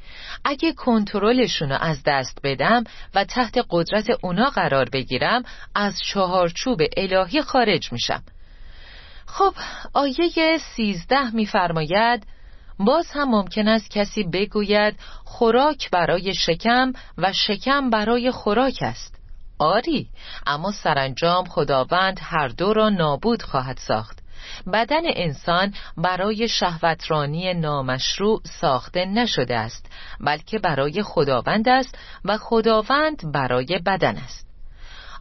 اگه 0.44 0.72
کنترلشون 0.72 1.68
رو 1.68 1.78
از 1.80 2.02
دست 2.06 2.38
بدم 2.42 2.84
و 3.14 3.24
تحت 3.24 3.58
قدرت 3.70 4.06
اونا 4.22 4.50
قرار 4.50 4.88
بگیرم 4.88 5.42
از 5.74 6.00
چهارچوب 6.00 6.82
الهی 6.96 7.42
خارج 7.42 7.92
میشم. 7.92 8.22
خب 9.26 9.54
آیه 9.94 10.58
سیزده 10.58 11.34
میفرماید 11.34 12.26
باز 12.78 13.06
هم 13.10 13.30
ممکن 13.30 13.68
است 13.68 13.90
کسی 13.90 14.22
بگوید 14.24 14.96
خوراک 15.24 15.90
برای 15.90 16.34
شکم 16.34 16.92
و 17.18 17.32
شکم 17.32 17.90
برای 17.90 18.30
خوراک 18.30 18.78
است. 18.80 19.15
آری 19.58 20.08
اما 20.46 20.72
سرانجام 20.72 21.44
خداوند 21.44 22.20
هر 22.22 22.48
دو 22.48 22.72
را 22.72 22.88
نابود 22.88 23.42
خواهد 23.42 23.78
ساخت. 23.78 24.18
بدن 24.72 25.02
انسان 25.04 25.74
برای 25.96 26.48
شهوترانی 26.48 27.54
نامشروع 27.54 28.40
ساخته 28.60 29.04
نشده 29.04 29.56
است 29.56 29.86
بلکه 30.20 30.58
برای 30.58 31.02
خداوند 31.02 31.68
است 31.68 31.98
و 32.24 32.38
خداوند 32.38 33.32
برای 33.32 33.80
بدن 33.86 34.16
است. 34.16 34.45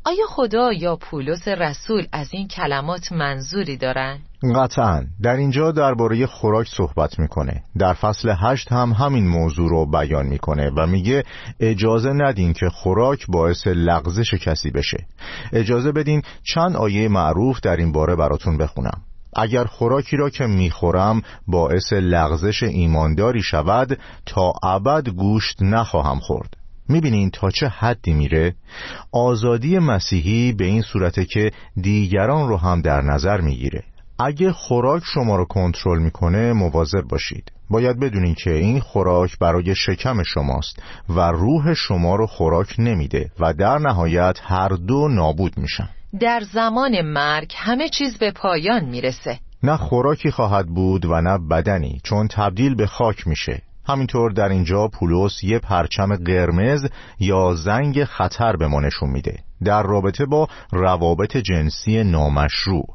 آیا 0.08 0.26
خدا 0.30 0.74
یا 0.74 0.96
پولس 0.96 1.48
رسول 1.48 2.08
از 2.12 2.28
این 2.32 2.48
کلمات 2.48 3.12
منظوری 3.12 3.78
دارن؟ 3.78 4.20
قطعا. 4.56 5.04
در 5.24 5.36
اینجا 5.36 5.72
درباره 5.72 6.26
خوراک 6.26 6.68
صحبت 6.68 7.20
می‌کنه. 7.20 7.64
در 7.78 7.94
فصل 7.94 8.36
هشت 8.40 8.72
هم 8.72 8.92
همین 8.92 9.28
موضوع 9.28 9.70
رو 9.70 9.86
بیان 9.86 10.26
می‌کنه 10.26 10.72
و 10.78 10.88
میگه 10.88 11.24
اجازه 11.60 12.10
ندین 12.14 12.54
که 12.54 12.70
خوراک 12.70 13.26
باعث 13.28 13.68
لغزش 13.68 14.34
کسی 14.34 14.72
بشه. 14.72 14.98
اجازه 15.54 15.92
بدین 15.92 16.22
چند 16.44 16.76
آیه 16.76 17.08
معروف 17.08 17.60
در 17.60 17.76
این 17.76 17.92
باره 17.92 18.16
براتون 18.16 18.58
بخونم. 18.58 19.02
اگر 19.36 19.64
خوراکی 19.64 20.18
را 20.18 20.30
که 20.30 20.46
می‌خورم 20.46 21.22
باعث 21.48 21.94
لغزش 21.94 22.64
ایمانداری 22.64 23.42
شود 23.42 24.00
تا 24.26 24.54
ابد 24.64 25.10
گوشت 25.10 25.62
نخواهم 25.62 26.20
خورد. 26.20 26.65
می‌بینین 26.90 27.30
تا 27.30 27.52
چه 27.52 27.68
حدی 27.68 28.14
میره؟ 28.14 28.56
آزادی 29.12 29.80
مسیحی 29.80 30.52
به 30.52 30.66
این 30.66 30.82
صورته 30.82 31.26
که 31.26 31.52
دیگران 31.82 32.50
رو 32.50 32.58
هم 32.58 32.82
در 32.82 33.02
نظر 33.02 33.42
می‌گیره. 33.42 33.84
اگه 34.20 34.52
خوراک 34.52 35.04
شما 35.06 35.36
رو 35.36 35.46
کنترل 35.46 36.00
می‌کنه 36.00 36.54
مواظب 36.54 37.02
باشید. 37.10 37.52
باید 37.70 38.00
بدونین 38.00 38.36
که 38.36 38.52
این 38.52 38.80
خوراک 38.80 39.40
برای 39.40 39.76
شکم 39.76 40.24
شماست 40.24 40.84
و 41.10 41.20
روح 41.20 41.74
شما 41.74 42.16
رو 42.16 42.28
خوراک 42.28 42.76
نمیده 42.80 43.32
و 43.40 43.54
در 43.54 43.78
نهایت 43.78 44.40
هر 44.44 44.68
دو 44.68 45.08
نابود 45.08 45.58
میشن. 45.58 45.90
در 46.20 46.42
زمان 46.54 47.02
مرگ 47.02 47.54
همه 47.56 47.90
چیز 47.90 48.18
به 48.18 48.32
پایان 48.32 48.86
می‌رسه. 48.86 49.40
نه 49.64 49.78
خوراکی 49.78 50.32
خواهد 50.32 50.68
بود 50.68 51.06
و 51.06 51.22
نه 51.22 51.38
بدنی 51.38 52.02
چون 52.04 52.28
تبدیل 52.28 52.76
به 52.76 52.88
خاک 52.88 53.28
میشه. 53.28 53.62
همینطور 53.88 54.32
در 54.32 54.50
اینجا 54.50 54.88
پولس 54.88 55.44
یه 55.44 55.60
پرچم 55.60 56.16
قرمز 56.16 56.88
یا 57.20 57.54
زنگ 57.54 58.04
خطر 58.04 58.56
به 58.56 58.68
ما 58.68 58.80
نشون 58.80 59.10
میده. 59.10 59.40
در 59.64 59.84
رابطه 59.84 60.26
با 60.26 60.48
روابط 60.72 61.38
جنسی 61.38 62.04
نامشروع. 62.04 62.95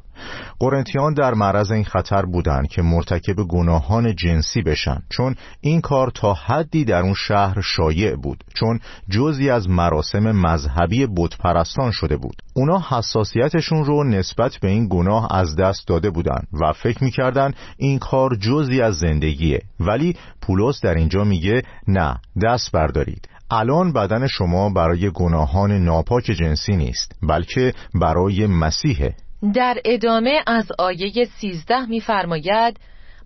قرنتیان 0.59 1.13
در 1.13 1.33
معرض 1.33 1.71
این 1.71 1.83
خطر 1.83 2.25
بودند 2.25 2.67
که 2.67 2.81
مرتکب 2.81 3.33
گناهان 3.33 4.15
جنسی 4.15 4.61
بشن 4.61 4.97
چون 5.09 5.35
این 5.61 5.81
کار 5.81 6.11
تا 6.13 6.33
حدی 6.33 6.85
در 6.85 7.01
اون 7.01 7.13
شهر 7.13 7.61
شایع 7.61 8.15
بود 8.15 8.43
چون 8.53 8.79
جزی 9.09 9.49
از 9.49 9.69
مراسم 9.69 10.31
مذهبی 10.31 11.07
بتپرستان 11.17 11.91
شده 11.91 12.17
بود. 12.17 12.35
اونا 12.53 12.83
حساسیتشون 12.89 13.85
رو 13.85 14.03
نسبت 14.03 14.57
به 14.61 14.67
این 14.67 14.87
گناه 14.87 15.27
از 15.31 15.55
دست 15.55 15.87
داده 15.87 16.09
بودند 16.09 16.47
و 16.61 16.73
فکر 16.73 17.03
می‌کردن 17.03 17.53
این 17.77 17.99
کار 17.99 18.35
جزی 18.35 18.81
از 18.81 18.95
زندگیه. 18.95 19.61
ولی 19.79 20.15
پولس 20.41 20.81
در 20.81 20.93
اینجا 20.93 21.23
میگه 21.23 21.61
نه 21.87 22.15
دست 22.43 22.71
بردارید. 22.71 23.27
الان 23.51 23.93
بدن 23.93 24.27
شما 24.27 24.69
برای 24.69 25.11
گناهان 25.11 25.71
ناپاک 25.71 26.23
جنسی 26.23 26.75
نیست 26.75 27.15
بلکه 27.23 27.73
برای 27.93 28.47
مسیحه. 28.47 29.15
در 29.53 29.77
ادامه 29.85 30.43
از 30.47 30.71
آیه 30.79 31.25
سیزده 31.25 31.85
میفرماید 31.85 32.79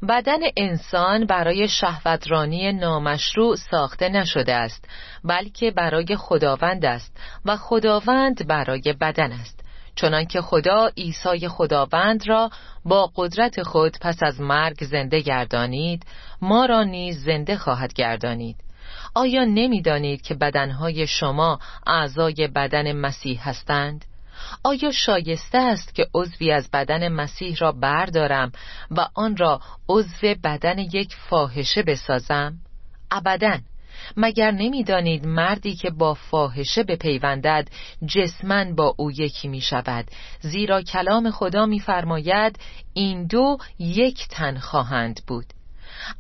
بدن 0.10 0.40
انسان 0.58 1.26
برای 1.26 1.68
شهوترانی 1.68 2.74
نامشروع 2.74 3.56
ساخته 3.56 4.10
نشده 4.10 4.54
است 4.54 4.90
بلکه 5.24 5.72
برای 5.72 6.16
خداوند 6.16 6.86
است 6.86 7.18
و 7.46 7.58
خداوند 7.58 8.48
برای 8.48 8.96
بدن 9.02 9.32
است 9.32 9.66
چنانکه 9.96 10.42
خدا 10.42 10.88
عیسی 10.98 11.48
خداوند 11.48 12.28
را 12.28 12.50
با 12.86 13.12
قدرت 13.16 13.64
خود 13.64 13.98
پس 14.02 14.24
از 14.24 14.42
مرگ 14.42 14.84
زنده 14.84 15.20
گردانید 15.20 16.06
ما 16.42 16.66
را 16.66 16.84
نیز 16.84 17.24
زنده 17.24 17.58
خواهد 17.58 17.94
گردانید 17.94 18.56
آیا 19.16 19.44
نمی‌دانید 19.44 20.22
که 20.22 20.36
بدنهای 20.36 21.08
شما 21.08 21.60
اعضای 21.88 22.50
بدن 22.56 22.92
مسیح 22.92 23.50
هستند؟ 23.50 24.06
آیا 24.64 24.92
شایسته 24.92 25.58
است 25.58 25.96
که 25.96 26.08
عضوی 26.14 26.52
از 26.52 26.70
بدن 26.72 27.08
مسیح 27.08 27.56
را 27.60 27.72
بردارم 27.72 28.52
و 28.92 29.08
آن 29.14 29.38
را 29.38 29.62
عضو 29.90 30.36
بدن 30.44 30.80
یک 30.80 31.16
فاحشه 31.30 31.84
بسازم؟ 31.84 32.58
ابدا. 33.12 33.58
مگر 34.18 34.52
نمی‌دانید 34.52 35.26
مردی 35.26 35.76
که 35.76 35.90
با 35.90 36.14
فاحشه 36.14 36.84
بپیوندد 36.84 37.68
جسمن 38.06 38.76
با 38.76 38.96
او 38.98 39.12
یکی 39.12 39.48
می 39.48 39.62
شود 39.62 40.06
زیرا 40.40 40.82
کلام 40.82 41.32
خدا 41.32 41.66
میفرماید 41.66 42.60
این 42.94 43.28
دو 43.28 43.58
یک 43.80 44.28
تن 44.28 44.58
خواهند 44.58 45.22
بود. 45.28 45.46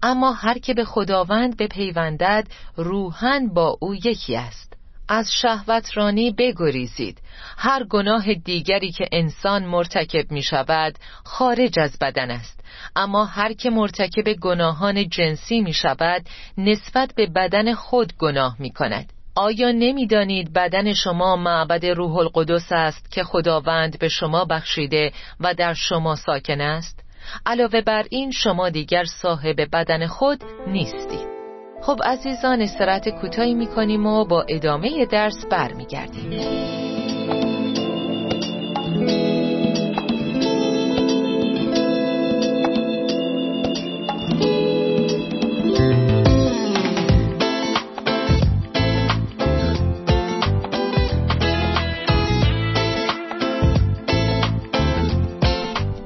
اما 0.04 0.34
هر 0.34 0.58
که 0.58 0.74
به 0.74 0.86
خداوند 0.86 1.58
بپیوندد 1.58 2.48
روحن 2.76 3.48
با 3.48 3.78
او 3.82 3.96
یکی 3.96 4.36
است. 4.36 4.74
از 5.10 5.32
شهوت 5.42 5.98
رانی 5.98 6.32
بگریزید. 6.32 7.22
هر 7.58 7.84
گناه 7.84 8.34
دیگری 8.34 8.92
که 8.92 9.08
انسان 9.12 9.66
مرتکب 9.66 10.32
می 10.32 10.44
شود 10.44 10.96
خارج 11.24 11.80
از 11.80 11.98
بدن 12.02 12.32
است. 12.32 12.60
اما 12.96 13.26
هر 13.26 13.54
که 13.54 13.70
مرتکب 13.70 14.34
گناهان 14.34 15.10
جنسی 15.10 15.62
می 15.62 15.74
شود 15.74 16.26
نسبت 16.58 17.14
به 17.16 17.28
بدن 17.28 17.74
خود 17.74 18.14
گناه 18.18 18.56
می 18.60 18.72
کند 18.72 19.14
آیا 19.36 19.72
نمی‌دانید 19.72 20.54
بدن 20.54 20.94
شما 20.94 21.36
معبد 21.36 21.86
روح 21.86 22.18
القدس 22.18 22.68
است 22.72 23.12
که 23.12 23.24
خداوند 23.24 24.00
به 24.00 24.08
شما 24.08 24.46
بخشیده 24.46 25.12
و 25.40 25.54
در 25.54 25.74
شما 25.74 26.16
ساکن 26.16 26.62
است؟ 26.62 27.04
علاوه 27.46 27.82
بر 27.82 28.06
این 28.10 28.32
شما 28.32 28.70
دیگر 28.70 29.04
صاحب 29.04 29.56
بدن 29.74 30.08
خود 30.08 30.44
نیستید. 30.68 31.25
خب 31.86 32.00
عزیزان 32.06 32.62
استراحت 32.62 33.10
کوتاهی 33.10 33.54
می‌کنیم 33.54 34.06
و 34.06 34.26
با 34.26 34.46
ادامه 34.50 35.06
درس 35.06 35.46
برمیگردیم. 35.46 36.30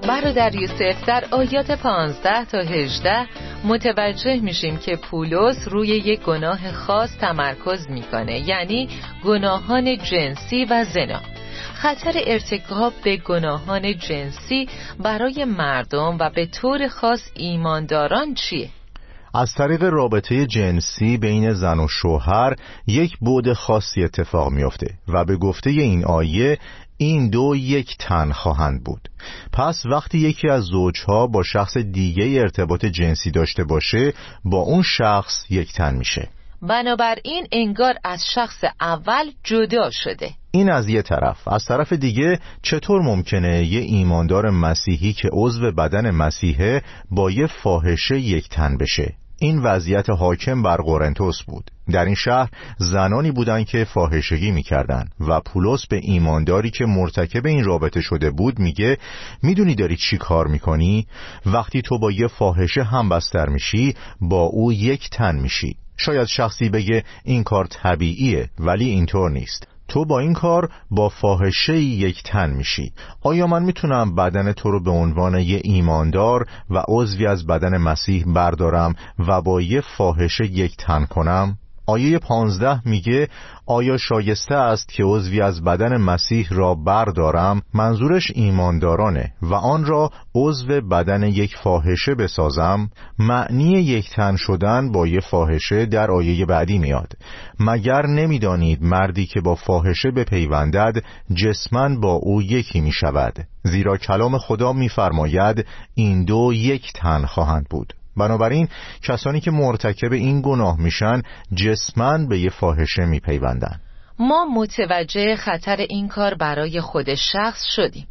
برادر 0.07 0.55
یوسف 0.55 1.05
در 1.07 1.23
آیات 1.31 1.71
15 1.71 2.45
تا 2.45 2.57
18 2.57 3.48
متوجه 3.63 4.39
میشیم 4.39 4.77
که 4.77 4.95
پولس 4.95 5.67
روی 5.67 5.87
یک 5.87 6.19
گناه 6.19 6.71
خاص 6.71 7.17
تمرکز 7.17 7.89
می‌کنه 7.89 8.39
یعنی 8.39 8.89
گناهان 9.25 9.97
جنسی 9.97 10.65
و 10.65 10.83
زنا 10.83 11.21
خطر 11.73 12.21
ارتکاب 12.27 12.93
به 13.03 13.17
گناهان 13.17 13.97
جنسی 13.97 14.69
برای 14.99 15.45
مردم 15.45 16.17
و 16.19 16.29
به 16.29 16.45
طور 16.45 16.87
خاص 16.87 17.31
ایمانداران 17.35 18.33
چیه؟ 18.33 18.69
از 19.33 19.53
طریق 19.53 19.83
رابطه 19.83 20.45
جنسی 20.45 21.17
بین 21.17 21.53
زن 21.53 21.79
و 21.79 21.87
شوهر 21.87 22.55
یک 22.87 23.17
بود 23.17 23.53
خاصی 23.53 24.03
اتفاق 24.03 24.51
میافته 24.51 24.93
و 25.07 25.25
به 25.25 25.37
گفته 25.37 25.69
این 25.69 26.05
آیه 26.05 26.59
این 26.97 27.29
دو 27.29 27.55
یک 27.55 27.97
تن 27.99 28.31
خواهند 28.31 28.83
بود. 28.83 29.09
پس 29.53 29.83
وقتی 29.85 30.17
یکی 30.17 30.49
از 30.49 30.63
زوجها 30.63 31.27
با 31.27 31.43
شخص 31.43 31.77
دیگه 31.77 32.41
ارتباط 32.41 32.85
جنسی 32.85 33.31
داشته 33.31 33.63
باشه 33.63 34.13
با 34.45 34.57
اون 34.57 34.81
شخص 34.81 35.45
یک 35.49 35.73
تن 35.73 35.95
میشه. 35.95 36.29
بنابراین 36.61 37.47
انگار 37.51 37.95
از 38.03 38.23
شخص 38.35 38.63
اول 38.81 39.31
جدا 39.43 39.89
شده. 39.91 40.31
این 40.51 40.71
از 40.71 40.89
یه 40.89 41.01
طرف. 41.01 41.47
از 41.47 41.65
طرف 41.65 41.93
دیگه 41.93 42.39
چطور 42.61 43.01
ممکنه 43.01 43.63
یه 43.63 43.79
ایماندار 43.79 44.49
مسیحی 44.49 45.13
که 45.13 45.29
عضو 45.33 45.71
بدن 45.71 46.11
مسیحه 46.11 46.81
با 47.11 47.31
یه 47.31 47.47
فاحشه 47.47 48.19
یک 48.19 48.49
تن 48.49 48.77
بشه؟ 48.77 49.13
این 49.41 49.59
وضعیت 49.59 50.09
حاکم 50.09 50.63
بر 50.63 50.77
قرنتوس 50.77 51.41
بود. 51.43 51.71
در 51.91 52.05
این 52.05 52.15
شهر 52.15 52.49
زنانی 52.77 53.31
بودند 53.31 53.65
که 53.65 53.83
فاحشگی 53.83 54.51
می‌کردند 54.51 55.11
و 55.19 55.39
پولس 55.39 55.87
به 55.87 55.99
ایمانداری 56.03 56.71
که 56.71 56.85
مرتکب 56.85 57.45
این 57.45 57.63
رابطه 57.63 58.01
شده 58.01 58.31
بود 58.31 58.59
میگه 58.59 58.97
می‌دونی 59.43 59.75
داری 59.75 59.97
چی 59.97 60.17
کار 60.17 60.47
می‌کنی؟ 60.47 61.07
وقتی 61.45 61.81
تو 61.81 61.99
با 61.99 62.11
یه 62.11 62.27
فاحشه 62.27 62.83
هم 62.83 63.09
بستر 63.09 63.49
میشی 63.49 63.95
با 64.21 64.41
او 64.41 64.73
یک 64.73 65.09
تن 65.09 65.35
میشی. 65.35 65.75
شاید 65.99 66.27
شخصی 66.27 66.69
بگه 66.69 67.03
این 67.23 67.43
کار 67.43 67.65
طبیعیه 67.65 68.49
ولی 68.59 68.85
اینطور 68.85 69.31
نیست 69.31 69.67
تو 69.87 70.05
با 70.05 70.19
این 70.19 70.33
کار 70.33 70.69
با 70.91 71.09
فاحشه 71.09 71.77
یک 71.77 72.23
تن 72.23 72.49
میشی 72.49 72.93
آیا 73.21 73.47
من 73.47 73.63
می‌تونم 73.63 74.15
بدن 74.15 74.51
تو 74.51 74.71
رو 74.71 74.83
به 74.83 74.91
عنوان 74.91 75.39
یه 75.39 75.61
ایماندار 75.63 76.45
و 76.69 76.83
عضوی 76.87 77.27
از 77.27 77.47
بدن 77.47 77.77
مسیح 77.77 78.25
بردارم 78.27 78.95
و 79.27 79.41
با 79.41 79.61
یه 79.61 79.81
فاحشه 79.81 80.45
یک 80.45 80.77
تن 80.77 81.05
کنم؟ 81.05 81.57
آیه 81.89 82.19
پانزده 82.19 82.87
میگه 82.87 83.27
آیا 83.65 83.97
شایسته 83.97 84.55
است 84.55 84.89
که 84.89 85.03
عضوی 85.03 85.41
از 85.41 85.63
بدن 85.63 85.97
مسیح 85.97 86.47
را 86.51 86.75
بردارم؟ 86.75 87.61
منظورش 87.73 88.31
ایماندارانه 88.35 89.33
و 89.41 89.53
آن 89.53 89.85
را 89.85 90.09
عضو 90.35 90.81
بدن 90.81 91.23
یک 91.23 91.55
فاحشه 91.63 92.15
بسازم. 92.15 92.89
معنی 93.19 93.71
یک 93.71 94.09
تن 94.09 94.35
شدن 94.35 94.91
با 94.91 95.07
یه 95.07 95.19
فاحشه 95.19 95.85
در 95.85 96.11
آیه 96.11 96.45
بعدی 96.45 96.77
میاد. 96.77 97.13
مگر 97.59 98.05
نمی‌دانید 98.05 98.83
مردی 98.83 99.25
که 99.25 99.41
با 99.41 99.55
فاحشه 99.55 100.11
بپیوندد 100.11 101.03
جسمن 101.33 101.99
با 101.99 102.13
او 102.13 102.41
یکی 102.41 102.81
می 102.81 102.91
شود 102.91 103.47
زیرا 103.63 103.97
کلام 103.97 104.37
خدا 104.37 104.73
میفرماید 104.73 105.65
این 105.95 106.25
دو 106.25 106.51
یک 106.53 106.93
تن 106.93 107.25
خواهند 107.25 107.67
بود. 107.69 107.93
بنابراین 108.19 108.67
کسانی 109.03 109.39
که 109.39 109.51
مرتکب 109.51 110.11
این 110.11 110.41
گناه 110.41 110.81
میشن 110.81 111.21
جسمن 111.55 112.27
به 112.27 112.39
یه 112.39 112.49
فاحشه 112.49 113.05
میپیوندن. 113.05 113.79
ما 114.19 114.45
متوجه 114.45 115.35
خطر 115.35 115.77
این 115.89 116.07
کار 116.07 116.33
برای 116.33 116.81
خود 116.81 117.15
شخص 117.15 117.63
شدیم. 117.75 118.07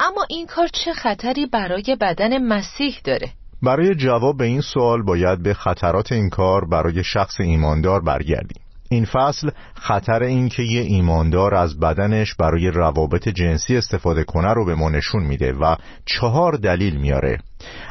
اما 0.00 0.26
این 0.28 0.46
کار 0.46 0.68
چه 0.68 0.92
خطری 0.92 1.46
برای 1.46 1.96
بدن 2.00 2.38
مسیح 2.38 2.98
داره؟ 3.04 3.28
برای 3.62 3.94
جواب 3.94 4.36
به 4.36 4.44
این 4.44 4.60
سوال 4.60 5.02
باید 5.02 5.42
به 5.42 5.54
خطرات 5.54 6.12
این 6.12 6.30
کار 6.30 6.64
برای 6.64 7.04
شخص 7.04 7.40
ایماندار 7.40 8.00
برگردیم. 8.00 8.62
این 8.90 9.04
فصل 9.04 9.50
خطر 9.74 10.22
این 10.22 10.48
که 10.48 10.62
یه 10.62 10.80
ایماندار 10.80 11.54
از 11.54 11.80
بدنش 11.80 12.34
برای 12.34 12.70
روابط 12.70 13.28
جنسی 13.28 13.76
استفاده 13.76 14.24
کنه 14.24 14.52
رو 14.52 14.64
به 14.64 14.74
ما 14.74 14.90
نشون 14.90 15.22
میده 15.22 15.52
و 15.52 15.76
چهار 16.06 16.52
دلیل 16.52 16.96
میاره. 16.96 17.38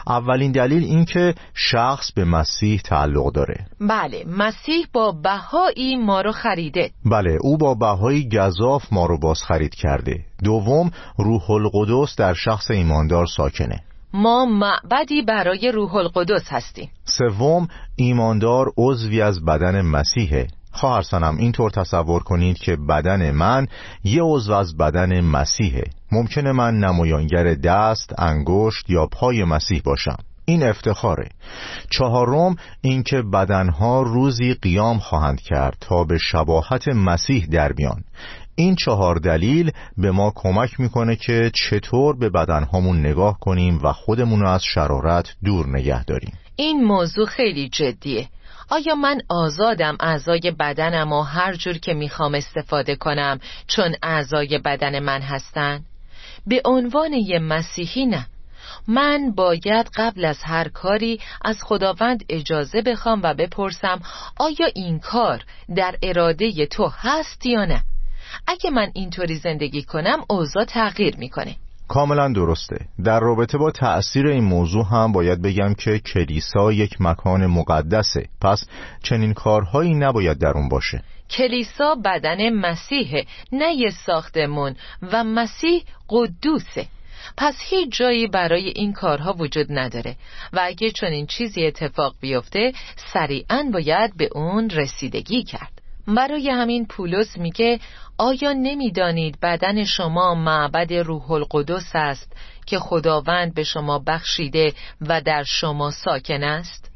اولین 0.07 0.51
دلیل 0.51 0.83
این 0.83 1.05
که 1.05 1.35
شخص 1.53 2.11
به 2.11 2.25
مسیح 2.25 2.81
تعلق 2.81 3.31
داره. 3.33 3.65
بله 3.81 4.25
مسیح 4.27 4.85
با 4.93 5.11
بهایی 5.11 5.95
ما 5.95 6.21
رو 6.21 6.31
خریده. 6.31 6.91
بله 7.05 7.37
او 7.41 7.57
با 7.57 7.73
بهایی 7.73 8.29
گذاف 8.29 8.83
ما 8.91 9.05
رو 9.05 9.19
باز 9.19 9.43
خرید 9.43 9.75
کرده. 9.75 10.25
دوم 10.43 10.91
روح 11.17 11.51
القدس 11.51 12.15
در 12.15 12.33
شخص 12.33 12.71
ایماندار 12.71 13.25
ساکنه. 13.25 13.83
ما 14.13 14.45
معبدی 14.45 15.21
برای 15.21 15.71
روح 15.71 15.95
القدس 15.95 16.47
هستیم. 16.47 16.89
سوم 17.05 17.67
ایماندار 17.95 18.71
عضوی 18.77 19.21
از 19.21 19.45
بدن 19.45 19.81
مسیحه. 19.81 20.47
خواهر 20.77 21.01
سنم 21.01 21.37
اینطور 21.37 21.71
تصور 21.71 22.23
کنید 22.23 22.57
که 22.57 22.75
بدن 22.75 23.31
من 23.31 23.67
یه 24.03 24.21
عضو 24.23 24.53
از 24.53 24.77
بدن 24.77 25.21
مسیحه. 25.21 25.83
ممکنه 26.11 26.51
من 26.51 26.79
نمایانگر 26.79 27.53
دست، 27.53 28.13
انگشت 28.17 28.89
یا 28.89 29.05
پای 29.05 29.43
مسیح 29.43 29.81
باشم. 29.85 30.17
این 30.45 30.63
افتخاره. 30.63 31.29
چهارم 31.89 32.55
اینکه 32.81 33.21
بدنها 33.21 34.01
روزی 34.01 34.53
قیام 34.53 34.99
خواهند 34.99 35.41
کرد 35.41 35.77
تا 35.81 36.03
به 36.03 36.17
شباهت 36.17 36.87
مسیح 36.87 37.45
در 37.51 37.73
بیان. 37.73 38.03
این 38.55 38.75
چهار 38.75 39.15
دلیل 39.15 39.71
به 39.97 40.11
ما 40.11 40.31
کمک 40.35 40.79
می‌کنه 40.79 41.15
که 41.15 41.51
چطور 41.53 42.17
به 42.17 42.29
بدنهامون 42.29 42.99
نگاه 42.99 43.39
کنیم 43.39 43.79
و 43.83 43.93
خودمون 43.93 44.39
رو 44.39 44.49
از 44.49 44.63
شرارت 44.63 45.35
دور 45.45 45.67
نگه 45.69 46.03
داریم. 46.03 46.33
این 46.55 46.83
موضوع 46.83 47.25
خیلی 47.25 47.69
جدیه. 47.69 48.27
آیا 48.69 48.95
من 48.95 49.21
آزادم 49.29 49.97
اعضای 49.99 50.51
بدنم 50.59 51.13
و 51.13 51.21
هر 51.21 51.53
جور 51.53 51.77
که 51.77 51.93
می‌خوام 51.93 52.35
استفاده 52.35 52.95
کنم 52.95 53.39
چون 53.67 53.95
اعضای 54.03 54.57
بدن 54.57 54.99
من 54.99 55.21
هستن؟ 55.21 55.83
به 56.47 56.61
عنوان 56.65 57.13
یه 57.13 57.39
مسیحی 57.39 58.05
نه 58.05 58.27
من 58.87 59.31
باید 59.31 59.89
قبل 59.95 60.25
از 60.25 60.37
هر 60.43 60.67
کاری 60.67 61.19
از 61.45 61.57
خداوند 61.63 62.23
اجازه 62.29 62.81
بخوام 62.81 63.19
و 63.23 63.33
بپرسم 63.33 64.01
آیا 64.37 64.67
این 64.75 64.99
کار 64.99 65.43
در 65.75 65.95
اراده 66.03 66.65
تو 66.65 66.87
هست 66.87 67.45
یا 67.45 67.65
نه؟ 67.65 67.83
اگه 68.47 68.69
من 68.69 68.91
اینطوری 68.93 69.35
زندگی 69.35 69.83
کنم 69.83 70.25
اوضاع 70.29 70.65
تغییر 70.65 71.17
می‌کنه 71.17 71.55
کاملا 71.87 72.33
درسته. 72.33 72.85
در 73.03 73.19
رابطه 73.19 73.57
با 73.57 73.71
تأثیر 73.71 74.27
این 74.27 74.43
موضوع 74.43 74.85
هم 74.91 75.11
باید 75.11 75.41
بگم 75.41 75.73
که 75.73 75.99
کلیسا 75.99 76.71
یک 76.71 77.01
مکان 77.01 77.45
مقدسه. 77.45 78.25
پس 78.41 78.63
چنین 79.03 79.33
کارهایی 79.33 79.93
نباید 79.93 80.37
در 80.37 80.51
اون 80.55 80.69
باشه. 80.69 81.03
کلیسا 81.29 81.95
بدن 82.05 82.49
مسیحه 82.49 83.25
نه 83.51 83.73
یه 83.73 83.89
ساختمون 84.05 84.75
و 85.11 85.23
مسیح 85.23 85.83
قدوسه. 86.09 86.87
پس 87.37 87.55
هیچ 87.59 87.97
جایی 87.97 88.27
برای 88.27 88.73
این 88.75 88.93
کارها 88.93 89.33
وجود 89.33 89.67
نداره 89.69 90.15
و 90.53 90.59
اگه 90.63 90.91
چنین 90.91 91.25
چیزی 91.25 91.65
اتفاق 91.65 92.15
بیفته 92.21 92.73
سریعا 93.13 93.69
باید 93.73 94.17
به 94.17 94.29
اون 94.31 94.69
رسیدگی 94.69 95.43
کرد. 95.43 95.81
برای 96.07 96.49
همین 96.49 96.85
پولس 96.85 97.37
میگه 97.37 97.79
آیا 98.17 98.53
نمی‌دانید 98.53 99.39
بدن 99.41 99.83
شما 99.83 100.35
معبد 100.35 100.93
روح 100.93 101.31
القدس 101.31 101.91
است 101.93 102.33
که 102.65 102.79
خداوند 102.79 103.53
به 103.53 103.63
شما 103.63 103.99
بخشیده 104.07 104.73
و 105.01 105.21
در 105.21 105.43
شما 105.43 105.91
ساکن 105.91 106.43
است؟ 106.43 106.91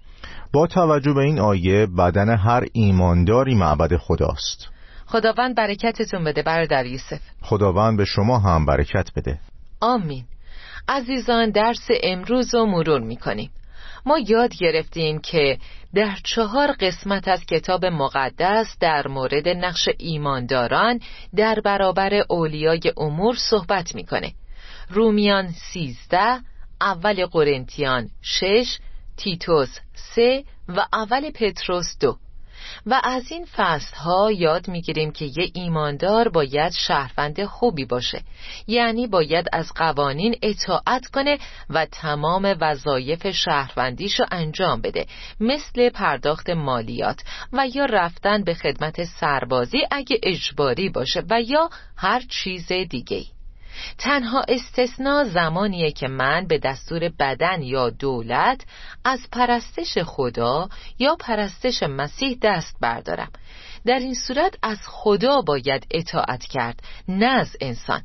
با 0.53 0.67
توجه 0.67 1.13
به 1.13 1.19
این 1.21 1.39
آیه 1.39 1.85
بدن 1.85 2.29
هر 2.29 2.63
ایمانداری 2.73 3.55
معبد 3.55 3.97
خداست. 3.97 4.67
خداوند 5.05 5.55
برکتتون 5.55 6.23
بده 6.23 6.41
برادر 6.41 6.85
یوسف. 6.85 7.19
خداوند 7.41 7.97
به 7.97 8.05
شما 8.05 8.39
هم 8.39 8.65
برکت 8.65 9.09
بده. 9.15 9.39
آمین. 9.81 10.23
عزیزان 10.87 11.49
درس 11.49 11.87
امروز 12.03 12.55
رو 12.55 12.65
مرور 12.65 13.01
می‌کنیم. 13.01 13.49
ما 14.05 14.19
یاد 14.19 14.55
گرفتیم 14.55 15.19
که 15.19 15.57
در 15.93 16.15
چهار 16.23 16.71
قسمت 16.71 17.27
از 17.27 17.45
کتاب 17.45 17.85
مقدس 17.85 18.77
در 18.79 19.07
مورد 19.07 19.47
نقش 19.47 19.89
ایمانداران 19.97 20.99
در 21.35 21.59
برابر 21.65 22.23
اولیای 22.29 22.81
امور 22.97 23.35
صحبت 23.35 23.95
می‌کنه. 23.95 24.33
رومیان 24.89 25.51
سیزده 25.51 26.39
اول 26.81 27.25
قرنتیان 27.25 28.09
شش 28.21 28.77
تیتوس 29.17 29.79
سه 29.93 30.43
و 30.67 30.85
اول 30.93 31.31
پتروس 31.31 31.97
دو. 31.99 32.17
و 32.85 33.01
از 33.03 33.31
این 33.31 33.45
فصل 33.55 33.97
ها 33.97 34.31
یاد 34.31 34.67
می‌گیریم 34.67 35.11
که 35.11 35.25
یه 35.25 35.51
ایماندار 35.53 36.29
باید 36.29 36.71
شهروند 36.71 37.45
خوبی 37.45 37.85
باشه. 37.85 38.21
یعنی 38.67 39.07
باید 39.07 39.45
از 39.53 39.73
قوانین 39.75 40.35
اطاعت 40.41 41.05
کنه 41.05 41.37
و 41.69 41.85
تمام 41.85 42.57
وظایف 42.61 43.27
شهروندیشو 43.27 44.23
انجام 44.31 44.81
بده 44.81 45.05
مثل 45.39 45.89
پرداخت 45.89 46.49
مالیات 46.49 47.21
و 47.53 47.67
یا 47.73 47.85
رفتن 47.85 48.43
به 48.43 48.53
خدمت 48.53 49.03
سربازی 49.03 49.79
اگه 49.91 50.19
اجباری 50.23 50.89
باشه 50.89 51.23
و 51.29 51.41
یا 51.41 51.69
هر 51.97 52.21
چیز 52.29 52.71
دیگه 52.71 53.23
تنها 53.97 54.43
استثنا 54.47 55.23
زمانیه 55.23 55.91
که 55.91 56.07
من 56.07 56.47
به 56.47 56.57
دستور 56.57 57.09
بدن 57.19 57.61
یا 57.61 57.89
دولت 57.89 58.65
از 59.05 59.19
پرستش 59.31 59.97
خدا 59.97 60.69
یا 60.99 61.15
پرستش 61.15 61.83
مسیح 61.83 62.37
دست 62.41 62.77
بردارم. 62.81 63.31
در 63.85 63.99
این 63.99 64.15
صورت 64.15 64.55
از 64.63 64.79
خدا 64.85 65.41
باید 65.41 65.87
اطاعت 65.91 66.43
کرد 66.43 66.83
نه 67.07 67.25
از 67.25 67.57
انسان. 67.61 68.01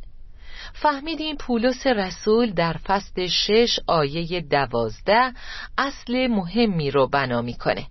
فهمیدیم 0.73 1.37
پولس 1.37 1.87
رسول 1.87 2.53
در 2.53 2.73
فصل 2.73 3.27
شش 3.27 3.81
آیه 3.87 4.41
دوازده 4.41 5.33
اصل 5.79 6.27
مهمی 6.27 6.91
رو 6.91 7.07
بنا 7.07 7.43
می‌کنه. 7.43 7.87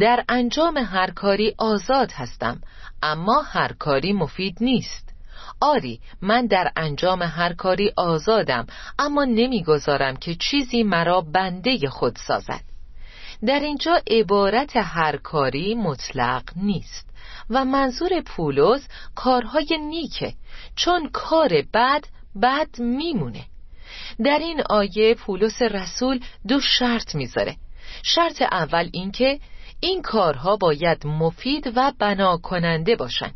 در 0.00 0.24
انجام 0.28 0.76
هر 0.76 1.10
کاری 1.10 1.54
آزاد 1.58 2.12
هستم 2.12 2.60
اما 3.02 3.42
هر 3.42 3.72
کاری 3.72 4.12
مفید 4.12 4.56
نیست. 4.60 5.11
آری 5.60 6.00
من 6.22 6.46
در 6.46 6.72
انجام 6.76 7.22
هر 7.22 7.52
کاری 7.52 7.92
آزادم 7.96 8.66
اما 8.98 9.24
نمی‌گذارم 9.24 10.16
که 10.16 10.34
چیزی 10.34 10.82
مرا 10.82 11.20
بنده 11.20 11.88
خود 11.88 12.16
سازد. 12.26 12.60
در 13.46 13.60
اینجا 13.60 14.00
عبارت 14.10 14.72
هر 14.76 15.16
کاری 15.16 15.74
مطلق 15.74 16.42
نیست 16.56 17.10
و 17.50 17.64
منظور 17.64 18.20
پولس 18.20 18.88
کارهای 19.14 19.78
نیکه 19.80 20.34
چون 20.76 21.10
کار 21.12 21.48
بد 21.74 22.04
بد 22.42 22.78
میمونه. 22.78 23.44
در 24.24 24.38
این 24.38 24.62
آیه 24.70 25.14
پولس 25.14 25.62
رسول 25.62 26.20
دو 26.48 26.60
شرط 26.60 27.14
می‌ذاره. 27.14 27.56
شرط 28.02 28.42
اول 28.42 28.90
اینکه 28.92 29.40
این 29.80 30.02
کارها 30.02 30.56
باید 30.56 31.06
مفید 31.06 31.72
و 31.76 31.92
بنا 31.98 32.36
کننده 32.36 32.96
باشند. 32.96 33.34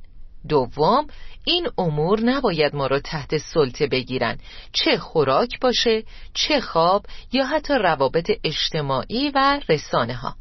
دوم 0.49 1.07
این 1.45 1.69
امور 1.79 2.21
نباید 2.21 2.75
ما 2.75 2.87
را 2.87 3.01
تحت 3.01 3.37
سلطه 3.37 3.87
بگیرن. 3.87 4.39
چه 4.73 4.99
خوراک 4.99 5.61
باشه 5.61 6.05
چه 6.35 6.61
خواب 6.61 7.07
یا 7.33 7.47
حتی 7.47 7.75
روابط 7.75 8.31
اجتماعی 8.45 9.31
و 9.35 9.61
رسانه 9.69 10.15
ها 10.15 10.37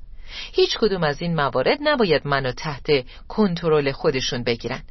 هیچ 0.54 0.78
کدوم 0.78 1.04
از 1.04 1.22
این 1.22 1.36
موارد 1.36 1.78
نباید 1.82 2.28
منو 2.28 2.52
تحت 2.52 2.88
کنترل 3.28 3.92
خودشون 3.92 4.44
بگیرن. 4.44 4.84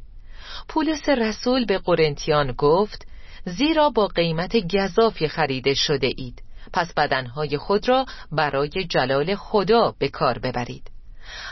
پولس 0.67 1.09
رسول 1.09 1.65
به 1.65 1.77
قرنتیان 1.77 2.51
گفت 2.51 3.07
زیرا 3.45 3.89
با 3.89 4.07
قیمت 4.07 4.75
گذافی 4.75 5.27
خریده 5.27 5.73
شده 5.73 6.11
اید. 6.17 6.41
پس 6.73 6.93
بدنهای 6.93 7.57
خود 7.57 7.89
را 7.89 8.05
برای 8.31 8.69
جلال 8.89 9.35
خدا 9.35 9.95
به 9.99 10.09
کار 10.09 10.39
ببرید. 10.39 10.94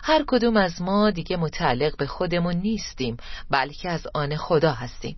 هر 0.04 0.24
کدوم 0.28 0.58
از 0.58 0.82
ما 0.82 1.12
دیگه 1.12 1.38
متعلق 1.38 1.98
به 1.98 2.08
خودمون 2.08 2.56
نیستیم 2.56 3.18
بلکه 3.50 3.90
از 3.90 4.08
آن 4.14 4.36
خدا 4.36 4.72
هستیم. 4.72 5.18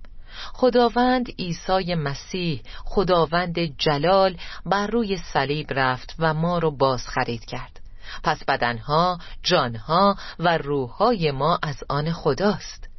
خداوند 0.54 1.30
عیسی 1.40 1.96
مسیح 1.96 2.62
خداوند 2.86 3.60
جلال 3.60 4.38
بر 4.66 4.88
روی 4.88 5.18
صلیب 5.18 5.68
رفت 5.70 6.16
و 6.20 6.34
ما 6.34 6.60
رو 6.60 6.72
باز 6.72 7.08
خرید 7.08 7.46
کرد. 7.46 7.80
پس 8.24 8.44
بدنها، 8.44 9.20
جانها 9.44 10.16
و 10.40 10.58
روحهای 10.58 11.32
ما 11.32 11.60
از 11.64 11.84
آن 11.90 12.12
خداست. 12.12 12.95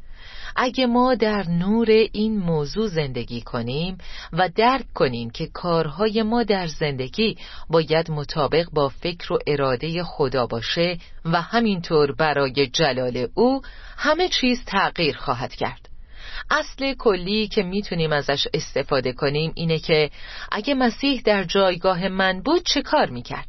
اگه 0.56 0.86
ما 0.86 1.14
در 1.14 1.48
نور 1.48 1.90
این 1.90 2.38
موضوع 2.38 2.86
زندگی 2.86 3.40
کنیم 3.40 3.98
و 4.32 4.48
درک 4.56 4.92
کنیم 4.94 5.30
که 5.30 5.46
کارهای 5.46 6.22
ما 6.22 6.42
در 6.42 6.66
زندگی 6.66 7.36
باید 7.70 8.10
مطابق 8.10 8.66
با 8.72 8.88
فکر 8.88 9.32
و 9.32 9.38
اراده 9.46 10.02
خدا 10.02 10.46
باشه 10.46 10.98
و 11.24 11.40
همینطور 11.40 12.14
برای 12.14 12.66
جلال 12.66 13.28
او 13.34 13.62
همه 13.96 14.28
چیز 14.28 14.64
تغییر 14.66 15.16
خواهد 15.16 15.54
کرد. 15.54 15.88
اصل 16.50 16.94
کلی 16.94 17.48
که 17.48 17.62
می‌تونیم 17.62 18.12
ازش 18.12 18.46
استفاده 18.54 19.12
کنیم 19.12 19.52
اینه 19.54 19.78
که 19.78 20.10
اگه 20.52 20.74
مسیح 20.74 21.22
در 21.24 21.44
جایگاه 21.44 22.08
من 22.08 22.42
بود 22.42 22.62
چه 22.66 22.82
کار 22.82 23.10
می‌کرد؟ 23.10 23.46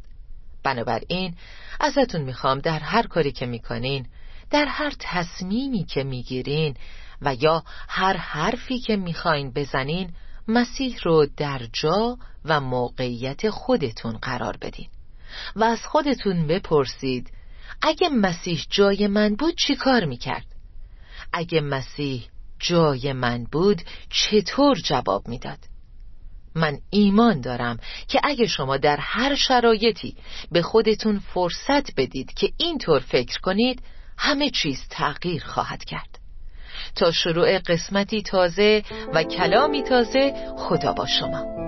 بنابراین 0.64 1.34
ازتون 1.80 2.20
می‌خوام 2.20 2.58
در 2.58 2.78
هر 2.78 3.06
کاری 3.06 3.32
که 3.32 3.46
می‌کنین 3.46 4.06
در 4.50 4.64
هر 4.64 4.92
تصمیمی 4.98 5.84
که 5.84 6.04
می‌گیرین 6.04 6.76
و 7.22 7.34
یا 7.34 7.64
هر 7.88 8.16
حرفی 8.16 8.78
که 8.78 8.96
می‌خواین 8.96 9.52
بزنین 9.52 10.12
مسیح 10.48 10.98
رو 11.02 11.26
در 11.36 11.60
جا 11.72 12.18
و 12.44 12.60
موقعیت 12.60 13.50
خودتون 13.50 14.12
قرار 14.12 14.56
بدین 14.56 14.88
و 15.56 15.64
از 15.64 15.86
خودتون 15.86 16.46
بپرسید 16.46 17.32
اگه 17.82 18.08
مسیح 18.08 18.64
جای 18.70 19.06
من 19.06 19.34
بود 19.34 19.54
چی 19.56 19.76
کار 19.76 20.04
می‌کرد؟ 20.04 20.46
اگه 21.32 21.60
مسیح 21.60 22.28
جای 22.58 23.12
من 23.12 23.44
بود 23.52 23.82
چطور 24.10 24.76
جواب 24.76 25.28
می‌داد؟ 25.28 25.58
من 26.54 26.78
ایمان 26.90 27.40
دارم 27.40 27.78
که 28.08 28.20
اگه 28.24 28.46
شما 28.46 28.76
در 28.76 28.96
هر 29.00 29.34
شرایطی 29.34 30.16
به 30.52 30.62
خودتون 30.62 31.18
فرصت 31.18 31.94
بدید 31.96 32.34
که 32.34 32.52
اینطور 32.56 33.00
فکر 33.00 33.40
کنید 33.40 33.82
همه 34.18 34.50
چیز 34.50 34.80
تغییر 34.90 35.44
خواهد 35.44 35.84
کرد. 35.84 36.18
تا 36.96 37.12
شروع 37.12 37.58
قسمتی 37.58 38.22
تازه 38.22 38.82
و 39.14 39.22
کلامی 39.22 39.82
تازه 39.82 40.34
خدا 40.56 40.92
با 40.92 41.06
شما. 41.06 41.58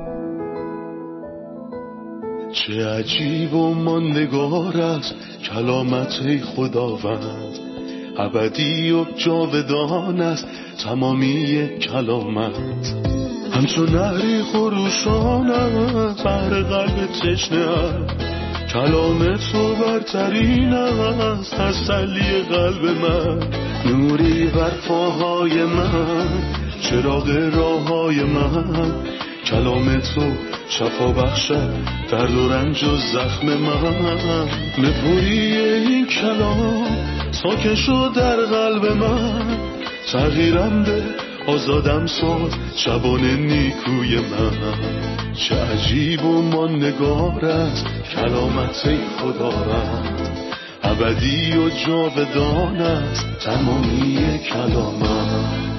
چه 2.53 2.87
عجیب 2.87 3.55
و 3.55 3.75
ماندگار 3.75 4.77
است 4.81 5.15
کلامت 5.45 6.45
خداوند. 6.45 7.59
ابدی 8.19 8.91
و 8.91 9.05
جاودان 9.05 10.21
است 10.21 10.47
تمامی 10.85 11.69
کلامت. 11.79 12.57
همچون 13.53 13.89
نهری 13.89 14.43
خروشان 14.43 15.49
بر 16.25 16.63
قلب 16.63 17.07
تشنه 17.07 18.30
کلام 18.73 19.37
تو 19.37 19.75
برترین 19.75 20.73
است 20.73 21.55
تسلی 21.55 22.43
قلب 22.51 22.85
من. 22.85 23.39
نوری 23.87 24.47
بر 24.47 24.71
پاهای 24.89 25.65
من 25.65 26.29
چراغ 26.81 27.31
راه 27.55 27.89
های 27.89 28.23
من. 28.23 28.93
کلام 29.47 30.01
تو 30.01 30.33
شفا 30.69 31.13
بخشد 31.13 31.71
درد 32.11 32.35
و 32.35 32.49
رنج 32.49 32.85
و 32.85 32.97
زخم 32.97 33.47
من. 33.47 34.49
نپوری 34.79 35.57
این 35.57 36.07
کلام 36.07 36.87
ساکن 37.31 37.75
شد 37.75 38.13
در 38.17 38.37
قلب 38.37 38.87
من. 38.87 39.59
تغییرم 40.13 40.83
به 40.83 41.30
آزادم 41.47 42.07
ساز 42.07 42.51
شبان 42.77 43.25
نیکوی 43.25 44.17
من. 44.21 44.53
چه 45.35 45.55
عجیب 45.55 46.25
و 46.25 46.43
من 46.43 46.77
نگار 46.77 47.45
است 47.45 47.87
کلامت 48.15 48.89
خدا 49.19 49.49
رد 49.49 50.31
ابدی 50.83 51.53
و 51.57 51.71
جاودان 51.71 52.77
است 52.77 53.27
تمامی 53.45 54.39
کلامت 54.39 55.70